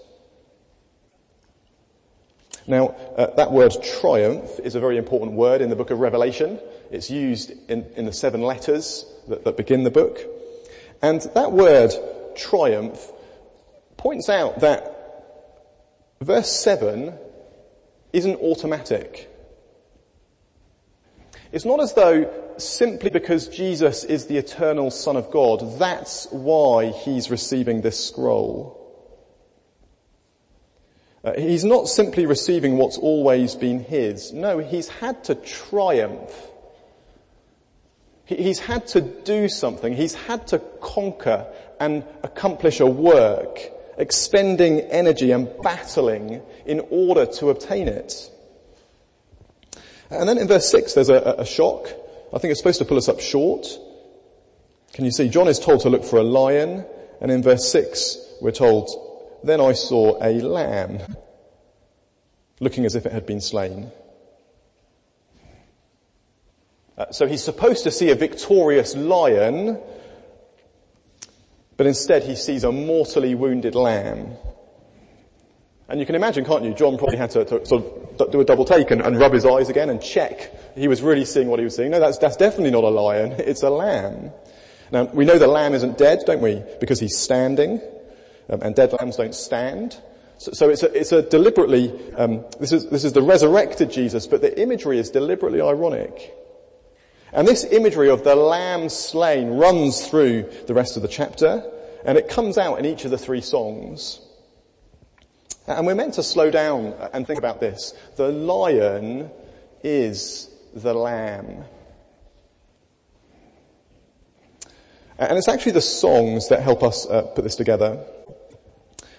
Now, 2.67 2.89
uh, 3.17 3.35
that 3.37 3.51
word 3.51 3.75
triumph 4.01 4.61
is 4.63 4.75
a 4.75 4.81
very 4.81 4.97
important 4.97 5.33
word 5.33 5.61
in 5.61 5.71
the 5.71 5.77
book 5.77 5.91
of 5.91 5.99
Revelation. 5.99 6.61
It's 6.91 7.11
used 7.11 7.53
in, 7.69 7.87
in 7.97 8.05
the 8.05 8.13
seven 8.13 8.43
letters 8.43 9.05
that, 9.29 9.45
that 9.45 9.57
begin 9.57 9.83
the 9.83 9.91
book. 9.91 10.21
And 11.01 11.21
that 11.35 11.53
word 11.53 11.93
triumph 12.37 13.11
points 13.97 14.29
out 14.29 14.61
that 14.61 14.89
verse 16.21 16.51
7 16.51 17.15
isn't 18.13 18.37
automatic. 18.37 19.29
It's 21.51 21.65
not 21.65 21.81
as 21.81 21.95
though 21.95 22.31
simply 22.59 23.11
because 23.11 23.49
Jesus 23.49 24.05
is 24.05 24.27
the 24.27 24.39
eternal 24.39 24.91
Son 24.91 25.17
of 25.17 25.31
God, 25.31 25.79
that's 25.79 26.27
why 26.31 26.87
he's 26.91 27.31
receiving 27.31 27.83
this 27.83 28.09
scroll. 28.09 28.82
Uh, 31.25 31.35
he's 31.35 31.65
not 31.65 31.89
simply 31.89 32.27
receiving 32.27 32.77
what's 32.77 32.99
always 32.99 33.55
been 33.55 33.85
his. 33.85 34.33
No, 34.33 34.59
he's 34.59 34.89
had 34.89 35.25
to 35.25 35.35
triumph 35.35 36.33
He's 38.37 38.59
had 38.59 38.87
to 38.89 39.01
do 39.01 39.49
something. 39.49 39.95
He's 39.95 40.15
had 40.15 40.47
to 40.49 40.59
conquer 40.81 41.47
and 41.81 42.05
accomplish 42.23 42.81
a 42.81 42.87
work, 42.87 43.59
expending 43.99 44.81
energy 44.81 45.33
and 45.33 45.49
battling 45.63 46.43
in 46.65 46.81
order 46.91 47.27
to 47.27 47.51
obtain 47.51 47.89
it. 47.89 48.31
And 50.11 50.29
then 50.29 50.39
in 50.39 50.47
verse 50.47 50.71
6 50.71 50.95
there's 50.95 51.09
a, 51.09 51.37
a 51.39 51.47
shock. 51.47 51.89
I 52.33 52.39
think 52.39 52.51
it's 52.51 52.61
supposed 52.61 52.79
to 52.79 52.85
pull 52.85 52.99
us 52.99 53.09
up 53.09 53.21
short. 53.21 53.67
Can 54.93 55.05
you 55.05 55.11
see? 55.11 55.29
John 55.29 55.49
is 55.49 55.59
told 55.59 55.81
to 55.81 55.91
look 55.91 56.05
for 56.05 56.19
a 56.19 56.23
lion, 56.23 56.85
and 57.21 57.31
in 57.31 57.43
verse 57.43 57.71
6 57.71 58.19
we're 58.41 58.53
told, 58.53 58.91
then 59.45 59.61
I 59.61 59.73
saw 59.73 60.23
a 60.23 60.41
lamb, 60.41 61.01
looking 62.61 62.85
as 62.85 62.95
if 62.95 63.07
it 63.07 63.13
had 63.13 63.27
been 63.27 63.41
slain. 63.41 63.91
Uh, 66.97 67.11
so 67.11 67.27
he's 67.27 67.43
supposed 67.43 67.85
to 67.85 67.91
see 67.91 68.11
a 68.11 68.15
victorious 68.15 68.95
lion, 68.95 69.79
but 71.77 71.87
instead 71.87 72.23
he 72.23 72.37
sees 72.37 72.65
a 72.65 72.73
mortally 72.73 73.35
wounded 73.35 73.75
lamb. 73.75 74.37
And 75.89 76.01
you 76.01 76.07
can 76.07 76.15
imagine, 76.15 76.45
can't 76.45 76.65
you? 76.65 76.73
John 76.73 76.97
probably 76.97 77.19
had 77.19 77.31
to, 77.33 77.45
to 77.45 77.67
sort 77.67 77.85
of 78.19 78.31
do 78.31 78.41
a 78.41 78.45
double 78.45 78.65
take 78.65 78.91
and, 78.91 79.03
and, 79.03 79.19
rub 79.19 79.33
his 79.33 79.45
eyes 79.45 79.69
again 79.69 79.91
and 79.91 80.01
check 80.01 80.51
he 80.75 80.89
was 80.89 81.03
really 81.03 81.25
seeing 81.25 81.49
what 81.49 81.59
he 81.59 81.65
was 81.65 81.77
seeing. 81.77 81.91
No, 81.91 82.01
that's, 82.01 82.19
that's 82.19 82.37
definitely 82.37 82.71
not 82.71 82.85
a 82.85 82.89
lion. 82.89 83.33
It's 83.33 83.63
a 83.63 83.71
lamb. 83.71 84.31
Now, 84.91 85.05
we 85.05 85.25
know 85.25 85.39
the 85.39 85.47
lamb 85.47 85.75
isn't 85.75 85.99
dead, 85.99 86.21
don't 86.27 86.41
we? 86.41 86.63
Because 86.81 87.01
he's 87.01 87.19
standing, 87.19 87.81
um, 88.53 88.61
and 88.63 88.75
dead 88.75 88.93
lambs 88.93 89.17
don't 89.17 89.35
stand. 89.35 90.01
So, 90.39 90.53
so 90.53 90.69
it's, 90.69 90.83
a, 90.83 90.93
it's 90.93 91.13
a 91.13 91.23
deliberately, 91.23 91.93
um, 92.17 92.45
this 92.61 92.73
is, 92.73 92.89
this 92.91 93.05
is 93.05 93.13
the 93.13 93.23
resurrected 93.23 93.91
Jesus, 93.91 94.27
but 94.27 94.43
the 94.43 94.61
imagery 94.61 94.99
is 94.99 95.11
deliberately 95.11 95.61
ironic. 95.61 96.35
And 97.33 97.49
this 97.49 97.65
imagery 97.65 98.11
of 98.11 98.25
the 98.25 98.37
lamb 98.37 98.91
slain 98.91 99.51
runs 99.51 100.07
through 100.07 100.51
the 100.67 100.75
rest 100.75 100.97
of 100.97 101.03
the 101.03 101.09
chapter, 101.09 101.65
and 102.05 102.19
it 102.19 102.29
comes 102.29 102.59
out 102.59 102.79
in 102.79 102.85
each 102.85 103.07
of 103.07 103.11
the 103.11 103.19
three 103.19 103.41
songs. 103.41 104.21
And 105.67 105.87
we're 105.87 105.95
meant 105.95 106.15
to 106.15 106.23
slow 106.23 106.51
down 106.51 106.95
and 107.15 107.27
think 107.27 107.39
about 107.39 107.61
this. 107.61 107.95
The 108.17 108.29
lion 108.29 109.31
is 109.83 110.51
the 110.75 110.93
lamb. 110.93 111.65
And 115.19 115.39
it's 115.39 115.49
actually 115.49 115.73
the 115.73 115.81
songs 115.81 116.49
that 116.49 116.63
help 116.63 116.83
us 116.83 117.07
uh, 117.07 117.23
put 117.23 117.45
this 117.45 117.55
together. 117.55 118.05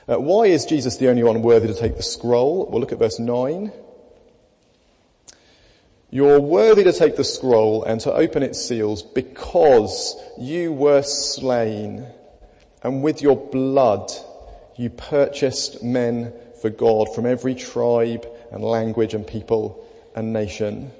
Uh, 0.07 0.17
why 0.17 0.45
is 0.45 0.65
Jesus 0.65 0.97
the 0.97 1.07
only 1.07 1.23
one 1.23 1.41
worthy 1.41 1.67
to 1.67 1.73
take 1.73 1.95
the 1.95 2.03
scroll? 2.03 2.67
We'll 2.69 2.81
look 2.81 2.91
at 2.91 2.99
verse 2.99 3.19
9. 3.19 3.71
You're 6.09 6.41
worthy 6.41 6.83
to 6.83 6.91
take 6.91 7.15
the 7.15 7.23
scroll 7.23 7.83
and 7.83 8.01
to 8.01 8.13
open 8.13 8.43
its 8.43 8.63
seals 8.63 9.01
because 9.01 10.15
you 10.37 10.73
were 10.73 11.01
slain 11.03 12.05
and 12.83 13.01
with 13.01 13.21
your 13.21 13.37
blood 13.37 14.11
you 14.75 14.89
purchased 14.89 15.81
men 15.83 16.33
for 16.61 16.69
God 16.69 17.15
from 17.15 17.25
every 17.25 17.55
tribe 17.55 18.27
and 18.51 18.61
language 18.63 19.13
and 19.13 19.25
people 19.25 19.87
and 20.15 20.33
nation. 20.33 20.91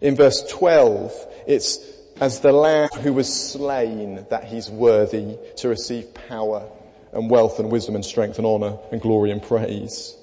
In 0.00 0.16
verse 0.16 0.42
12, 0.48 1.12
it's 1.46 1.78
as 2.20 2.40
the 2.40 2.52
lamb 2.52 2.88
who 3.02 3.12
was 3.12 3.32
slain 3.32 4.26
that 4.30 4.44
he's 4.44 4.70
worthy 4.70 5.36
to 5.58 5.68
receive 5.68 6.14
power 6.14 6.66
and 7.14 7.30
wealth 7.30 7.58
and 7.58 7.70
wisdom 7.70 7.94
and 7.94 8.04
strength 8.04 8.38
and 8.38 8.46
honor 8.46 8.78
and 8.90 9.00
glory 9.00 9.30
and 9.30 9.42
praise. 9.42 10.16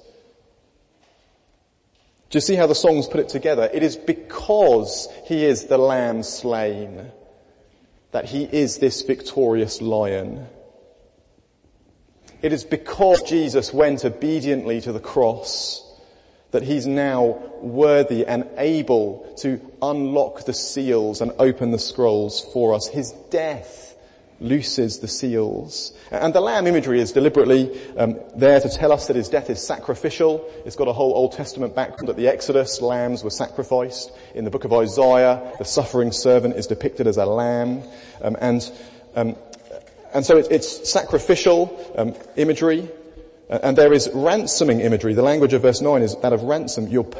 Do 2.30 2.36
you 2.36 2.40
see 2.40 2.54
how 2.54 2.66
the 2.66 2.74
songs 2.74 3.08
put 3.08 3.20
it 3.20 3.28
together? 3.28 3.68
It 3.72 3.82
is 3.82 3.96
because 3.96 5.08
he 5.26 5.44
is 5.44 5.66
the 5.66 5.78
lamb 5.78 6.22
slain 6.22 7.10
that 8.12 8.26
he 8.26 8.44
is 8.44 8.78
this 8.78 9.02
victorious 9.02 9.82
lion. 9.82 10.46
It 12.40 12.52
is 12.52 12.64
because 12.64 13.22
Jesus 13.22 13.72
went 13.72 14.04
obediently 14.04 14.80
to 14.80 14.92
the 14.92 15.00
cross 15.00 15.82
that 16.52 16.62
he's 16.62 16.86
now 16.86 17.38
worthy 17.60 18.26
and 18.26 18.48
able 18.56 19.34
to 19.38 19.60
unlock 19.80 20.44
the 20.44 20.52
seals 20.52 21.20
and 21.20 21.32
open 21.38 21.70
the 21.70 21.78
scrolls 21.78 22.40
for 22.52 22.74
us. 22.74 22.86
His 22.86 23.12
death 23.30 23.91
looses 24.42 24.98
the 24.98 25.08
seals. 25.08 25.92
And 26.10 26.34
the 26.34 26.40
lamb 26.40 26.66
imagery 26.66 27.00
is 27.00 27.12
deliberately 27.12 27.70
um, 27.96 28.20
there 28.36 28.60
to 28.60 28.68
tell 28.68 28.92
us 28.92 29.06
that 29.06 29.16
his 29.16 29.28
death 29.28 29.48
is 29.48 29.64
sacrificial. 29.64 30.44
It's 30.66 30.76
got 30.76 30.88
a 30.88 30.92
whole 30.92 31.14
Old 31.14 31.32
Testament 31.32 31.74
background. 31.74 32.10
At 32.10 32.16
the 32.16 32.28
Exodus, 32.28 32.82
lambs 32.82 33.24
were 33.24 33.30
sacrificed. 33.30 34.10
In 34.34 34.44
the 34.44 34.50
book 34.50 34.64
of 34.64 34.72
Isaiah, 34.72 35.54
the 35.58 35.64
suffering 35.64 36.12
servant 36.12 36.56
is 36.56 36.66
depicted 36.66 37.06
as 37.06 37.16
a 37.16 37.26
lamb. 37.26 37.82
Um, 38.20 38.36
and 38.40 38.72
um, 39.14 39.36
and 40.14 40.26
so 40.26 40.36
it's 40.36 40.90
sacrificial 40.90 41.94
um, 41.96 42.14
imagery, 42.36 42.88
uh, 43.48 43.60
and 43.62 43.76
there 43.78 43.92
is 43.92 44.10
ransoming 44.12 44.80
imagery. 44.80 45.14
The 45.14 45.22
language 45.22 45.54
of 45.54 45.62
verse 45.62 45.80
9 45.80 46.02
is 46.02 46.16
that 46.16 46.32
of 46.32 46.42
ransom. 46.42 46.88
you 46.88 47.10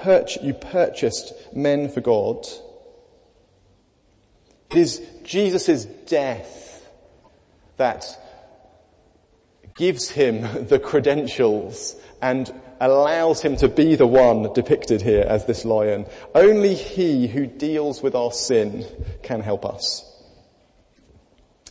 you 0.43 0.55
purchased 0.55 1.33
men 1.55 1.89
for 1.89 2.01
God. 2.01 2.47
It 4.71 4.79
is 4.79 5.03
Jesus' 5.25 5.85
death 5.85 6.62
that 7.83 8.17
gives 9.75 10.09
him 10.09 10.67
the 10.73 10.79
credentials 10.79 11.97
and 12.21 12.53
allows 12.81 13.43
him 13.43 13.57
to 13.57 13.69
be 13.69 13.97
the 13.97 14.07
one 14.07 14.53
depicted 14.53 15.03
here 15.03 15.25
as 15.27 15.47
this 15.47 15.65
lion. 15.65 16.07
Only 16.33 16.75
he 16.75 17.27
who 17.27 17.47
deals 17.47 18.01
with 18.01 18.15
our 18.15 18.31
sin 18.31 18.87
can 19.25 19.41
help 19.41 19.65
us. 19.65 20.09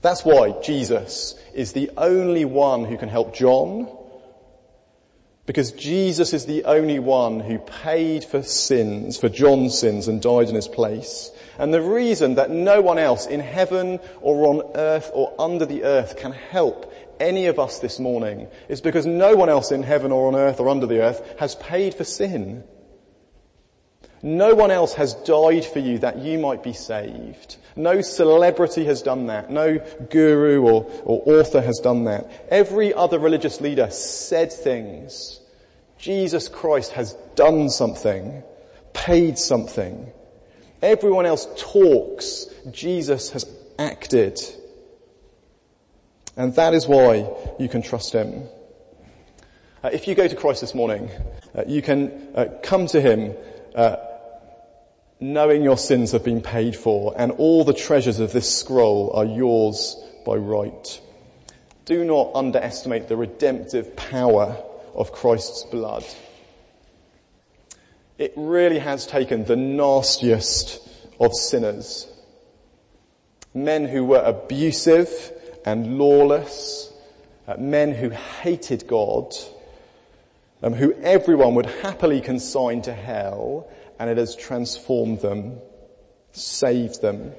That's 0.02 0.26
why 0.26 0.60
Jesus 0.62 1.36
is 1.54 1.72
the 1.72 1.92
only 1.96 2.44
one 2.44 2.84
who 2.86 2.98
can 2.98 3.08
help 3.08 3.34
John, 3.34 3.88
because 5.52 5.74
Jesus 5.74 6.32
is 6.32 6.46
the 6.46 6.64
only 6.64 6.98
one 6.98 7.42
who 7.42 7.60
paid 7.60 8.24
for 8.24 8.42
sins, 8.42 9.18
for 9.18 9.28
John's 9.28 9.78
sins 9.78 10.08
and 10.08 10.22
died 10.22 10.48
in 10.48 10.56
his 10.56 10.70
place. 10.70 11.30
And 11.60 11.74
the 11.74 11.82
reason 11.82 12.36
that 12.36 12.50
no 12.50 12.80
one 12.80 12.98
else 12.98 13.26
in 13.26 13.42
heaven 13.42 14.00
or 14.22 14.48
on 14.48 14.72
earth 14.76 15.12
or 15.14 15.36
under 15.38 15.66
the 15.66 15.84
earth 15.84 16.16
can 16.16 16.32
help 16.32 16.94
any 17.20 17.48
of 17.48 17.60
us 17.60 17.80
this 17.80 18.00
morning 18.00 18.48
is 18.70 18.80
because 18.80 19.06
no 19.06 19.36
one 19.36 19.50
else 19.50 19.74
in 19.74 19.84
heaven 19.84 20.14
or 20.14 20.30
on 20.30 20.36
earth 20.36 20.62
or 20.62 20.70
under 20.70 20.88
the 20.88 21.02
earth 21.02 21.22
has 21.38 21.56
paid 21.56 21.96
for 21.96 22.06
sin. 22.06 22.64
No 24.24 24.56
one 24.56 24.72
else 24.72 24.94
has 24.94 25.16
died 25.16 25.66
for 25.66 25.80
you 25.80 25.98
that 26.00 26.20
you 26.20 26.40
might 26.40 26.64
be 26.64 26.72
saved. 26.72 27.58
No 27.76 28.00
celebrity 28.00 28.86
has 28.86 29.02
done 29.02 29.28
that. 29.28 29.50
No 29.52 29.80
guru 30.10 30.62
or, 30.62 30.90
or 31.04 31.40
author 31.40 31.60
has 31.60 31.80
done 31.80 32.06
that. 32.06 32.48
Every 32.48 32.94
other 32.94 33.20
religious 33.20 33.60
leader 33.60 33.92
said 33.92 34.54
things. 34.54 35.41
Jesus 36.02 36.48
Christ 36.48 36.94
has 36.94 37.14
done 37.36 37.70
something, 37.70 38.42
paid 38.92 39.38
something. 39.38 40.12
Everyone 40.82 41.28
else 41.28 41.48
talks. 41.58 42.48
Jesus 42.72 43.30
has 43.30 43.46
acted. 43.78 44.40
And 46.36 46.56
that 46.56 46.74
is 46.74 46.88
why 46.88 47.30
you 47.60 47.70
can 47.70 47.84
trust 47.84 48.14
Him. 48.14 48.46
Uh, 49.84 49.92
if 49.94 50.08
you 50.08 50.16
go 50.16 50.28
to 50.28 50.36
Christ 50.36 50.62
this 50.62 50.74
morning, 50.74 51.12
uh, 51.56 51.66
you 51.68 51.84
can 51.84 52.30
uh, 52.34 52.46
come 52.64 52.88
to 52.88 53.00
Him 53.00 53.36
uh, 53.76 53.98
knowing 55.20 55.62
your 55.62 55.78
sins 55.78 56.14
have 56.14 56.24
been 56.24 56.42
paid 56.42 56.76
for 56.76 57.14
and 57.16 57.32
all 57.34 57.64
the 57.64 57.76
treasures 57.76 58.20
of 58.20 58.34
this 58.34 58.52
scroll 58.52 59.12
are 59.14 59.26
yours 59.26 59.96
by 60.26 60.36
right. 60.36 61.00
Do 61.86 62.04
not 62.04 62.32
underestimate 62.34 63.08
the 63.08 63.18
redemptive 63.18 63.96
power 63.96 64.64
of 64.96 65.12
Christ's 65.12 65.64
blood. 65.64 66.06
It 68.18 68.34
really 68.36 68.80
has 68.80 69.08
taken 69.08 69.46
the 69.46 69.56
nastiest 69.56 70.88
of 71.20 71.34
sinners. 71.34 72.08
Men 73.54 73.88
who 73.88 74.06
were 74.06 74.22
abusive 74.22 75.10
and 75.66 75.98
lawless, 75.98 76.92
uh, 77.48 77.58
men 77.58 77.94
who 77.94 78.10
hated 78.10 78.88
God, 78.88 79.34
um, 80.64 80.74
who 80.74 80.94
everyone 80.94 81.56
would 81.56 81.66
happily 81.66 82.22
consign 82.22 82.82
to 82.84 82.94
hell, 82.94 83.70
and 84.00 84.10
it 84.10 84.18
has 84.18 84.36
transformed 84.36 85.22
them, 85.22 85.60
saved 86.32 87.02
them. 87.02 87.34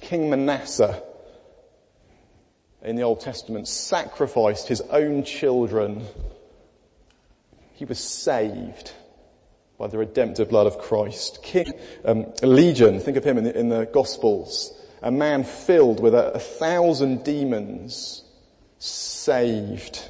King 0.00 0.30
Manasseh 0.30 1.02
in 2.82 2.96
the 2.96 3.02
Old 3.02 3.20
Testament 3.20 3.66
sacrificed 3.68 4.68
his 4.68 4.80
own 4.82 5.24
children. 5.24 6.06
He 7.78 7.84
was 7.84 8.00
saved 8.00 8.92
by 9.78 9.86
the 9.86 9.98
redemptive 9.98 10.48
blood 10.48 10.66
of 10.66 10.78
Christ. 10.78 11.44
King 11.44 11.72
um, 12.04 12.26
Legion, 12.42 12.98
think 12.98 13.16
of 13.16 13.22
him 13.22 13.38
in 13.38 13.44
the, 13.44 13.56
in 13.56 13.68
the 13.68 13.84
Gospels, 13.84 14.72
a 15.00 15.12
man 15.12 15.44
filled 15.44 16.00
with 16.00 16.12
a, 16.12 16.32
a 16.32 16.40
thousand 16.40 17.22
demons, 17.22 18.24
saved. 18.80 20.02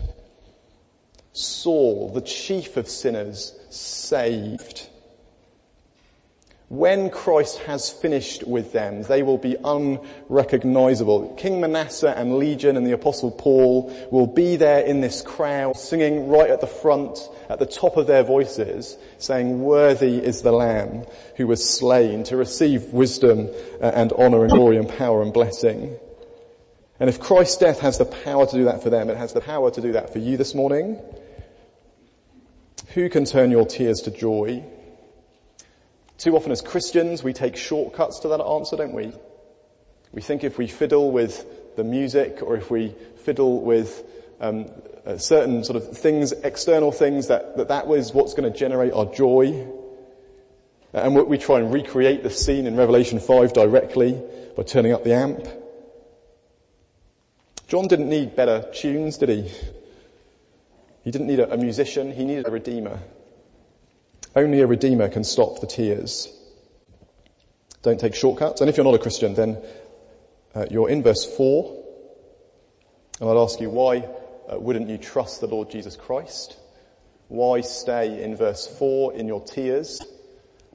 Saul, 1.35 2.11
the 2.15 2.23
chief 2.23 2.79
of 2.79 2.89
sinners, 2.89 3.55
saved. 3.69 4.88
When 6.69 7.09
Christ 7.09 7.61
has 7.61 7.89
finished 7.89 8.47
with 8.47 8.75
them, 8.75 9.03
they 9.05 9.23
will 9.23 9.39
be 9.39 9.57
unrecognizable. 9.65 11.35
King 11.39 11.63
Manasseh 11.63 12.13
and 12.15 12.37
Legion 12.37 12.77
and 12.77 12.87
the 12.87 12.93
Apostle 12.93 13.31
Paul 13.31 13.91
will 14.11 14.27
be 14.27 14.57
there 14.57 14.85
in 14.85 15.01
this 15.01 15.23
crowd 15.23 15.79
singing 15.79 16.29
right 16.29 16.51
at 16.51 16.61
the 16.61 16.67
front, 16.67 17.19
at 17.49 17.59
the 17.59 17.65
top 17.65 17.97
of 17.97 18.07
their 18.07 18.23
voices, 18.23 18.99
saying, 19.17 19.63
worthy 19.63 20.19
is 20.19 20.43
the 20.43 20.53
Lamb 20.53 21.07
who 21.39 21.47
was 21.47 21.67
slain 21.67 22.23
to 22.25 22.37
receive 22.37 22.93
wisdom 22.93 23.49
uh, 23.81 23.91
and 23.95 24.13
honor 24.13 24.43
and 24.43 24.53
glory 24.53 24.77
and 24.77 24.91
power 24.91 25.23
and 25.23 25.33
blessing. 25.33 25.97
And 27.01 27.09
if 27.09 27.19
Christ's 27.19 27.57
death 27.57 27.81
has 27.81 27.97
the 27.97 28.05
power 28.05 28.45
to 28.45 28.57
do 28.57 28.65
that 28.65 28.83
for 28.83 28.91
them, 28.91 29.09
it 29.09 29.17
has 29.17 29.33
the 29.33 29.41
power 29.41 29.71
to 29.71 29.81
do 29.81 29.93
that 29.93 30.13
for 30.13 30.19
you 30.19 30.37
this 30.37 30.55
morning. 30.55 31.01
Who 32.89 33.09
can 33.09 33.25
turn 33.25 33.51
your 33.51 33.65
tears 33.65 34.03
to 34.03 34.11
joy? 34.11 34.65
Too 36.19 36.35
often 36.35 36.51
as 36.51 36.61
Christians, 36.61 37.23
we 37.23 37.33
take 37.33 37.57
shortcuts 37.57 38.19
to 38.21 38.29
that 38.29 38.41
answer, 38.41 38.77
don't 38.77 38.93
we? 38.93 39.13
We 40.13 40.21
think 40.21 40.43
if 40.43 40.59
we 40.59 40.67
fiddle 40.67 41.13
with 41.13 41.77
the 41.77 41.85
music 41.85 42.43
or 42.43 42.57
if 42.57 42.73
we 42.73 42.95
fiddle 43.25 43.61
with 43.63 44.05
um, 44.41 44.69
uh, 45.07 45.17
certain 45.17 45.63
sort 45.63 45.77
of 45.77 45.97
things, 45.97 46.33
external 46.33 46.91
things, 46.91 47.29
that, 47.29 47.57
that 47.57 47.69
that 47.69 47.87
was 47.87 48.13
what's 48.13 48.35
going 48.35 48.53
to 48.53 48.59
generate 48.59 48.93
our 48.93 49.07
joy. 49.07 49.69
And 50.93 51.15
we 51.15 51.39
try 51.39 51.61
and 51.61 51.73
recreate 51.73 52.25
the 52.25 52.31
scene 52.31 52.67
in 52.67 52.77
Revelation 52.77 53.21
5 53.21 53.53
directly 53.53 54.21
by 54.57 54.65
turning 54.65 54.93
up 54.93 55.05
the 55.05 55.15
amp. 55.15 55.47
John 57.69 57.87
didn't 57.87 58.09
need 58.09 58.35
better 58.35 58.69
tunes, 58.75 59.19
did 59.19 59.29
he? 59.29 59.53
He 61.05 61.13
didn't 61.13 61.29
need 61.29 61.39
a, 61.39 61.53
a 61.53 61.57
musician, 61.57 62.11
he 62.11 62.25
needed 62.25 62.49
a 62.49 62.51
redeemer. 62.51 62.99
Only 64.39 64.61
a 64.61 64.69
redeemer 64.69 65.09
can 65.09 65.25
stop 65.25 65.61
the 65.61 65.67
tears. 65.67 66.29
Don't 67.83 67.99
take 67.99 68.15
shortcuts. 68.15 68.61
And 68.61 68.71
if 68.71 68.77
you're 68.77 68.85
not 68.85 68.95
a 68.95 69.01
Christian, 69.01 69.35
then 69.35 69.61
uh, 70.55 70.67
you're 70.71 70.89
in 70.89 71.03
verse 71.03 71.27
4. 71.37 71.85
And 73.21 73.29
I'd 73.29 73.37
ask 73.37 73.61
you, 73.61 73.69
why 73.69 74.09
uh, 74.49 74.61
wouldn't 74.61 74.89
you 74.89 74.97
trust 74.97 75.41
the 75.41 75.49
Lord 75.49 75.71
Jesus 75.71 75.97
Christ? 75.97 76.57
Why 77.27 77.63
stay 77.63 78.23
in 78.23 78.37
verse 78.37 78.65
4 78.79 79.15
in 79.15 79.27
your 79.27 79.41
tears 79.41 80.01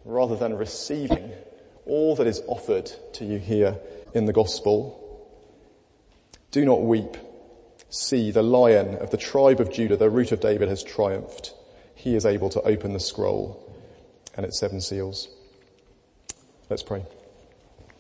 rather 0.03 0.35
than 0.35 0.57
receiving 0.57 1.31
all 1.85 2.17
that 2.17 2.27
is 2.27 2.41
offered 2.47 2.91
to 3.13 3.23
you 3.23 3.39
here 3.39 3.79
in 4.13 4.25
the 4.25 4.33
gospel? 4.33 5.25
Do 6.51 6.65
not 6.65 6.81
weep. 6.81 7.15
See, 7.87 8.31
the 8.31 8.43
lion 8.43 8.95
of 8.95 9.11
the 9.11 9.17
tribe 9.17 9.61
of 9.61 9.71
Judah, 9.71 9.95
the 9.95 10.09
root 10.09 10.33
of 10.33 10.41
David 10.41 10.67
has 10.67 10.83
triumphed 10.83 11.53
he 12.03 12.15
is 12.15 12.25
able 12.25 12.49
to 12.49 12.61
open 12.63 12.91
the 12.91 12.99
scroll 12.99 13.57
and 14.35 14.45
its 14.45 14.59
seven 14.59 14.81
seals. 14.81 15.29
Let's 16.69 16.83
pray. 16.83 17.05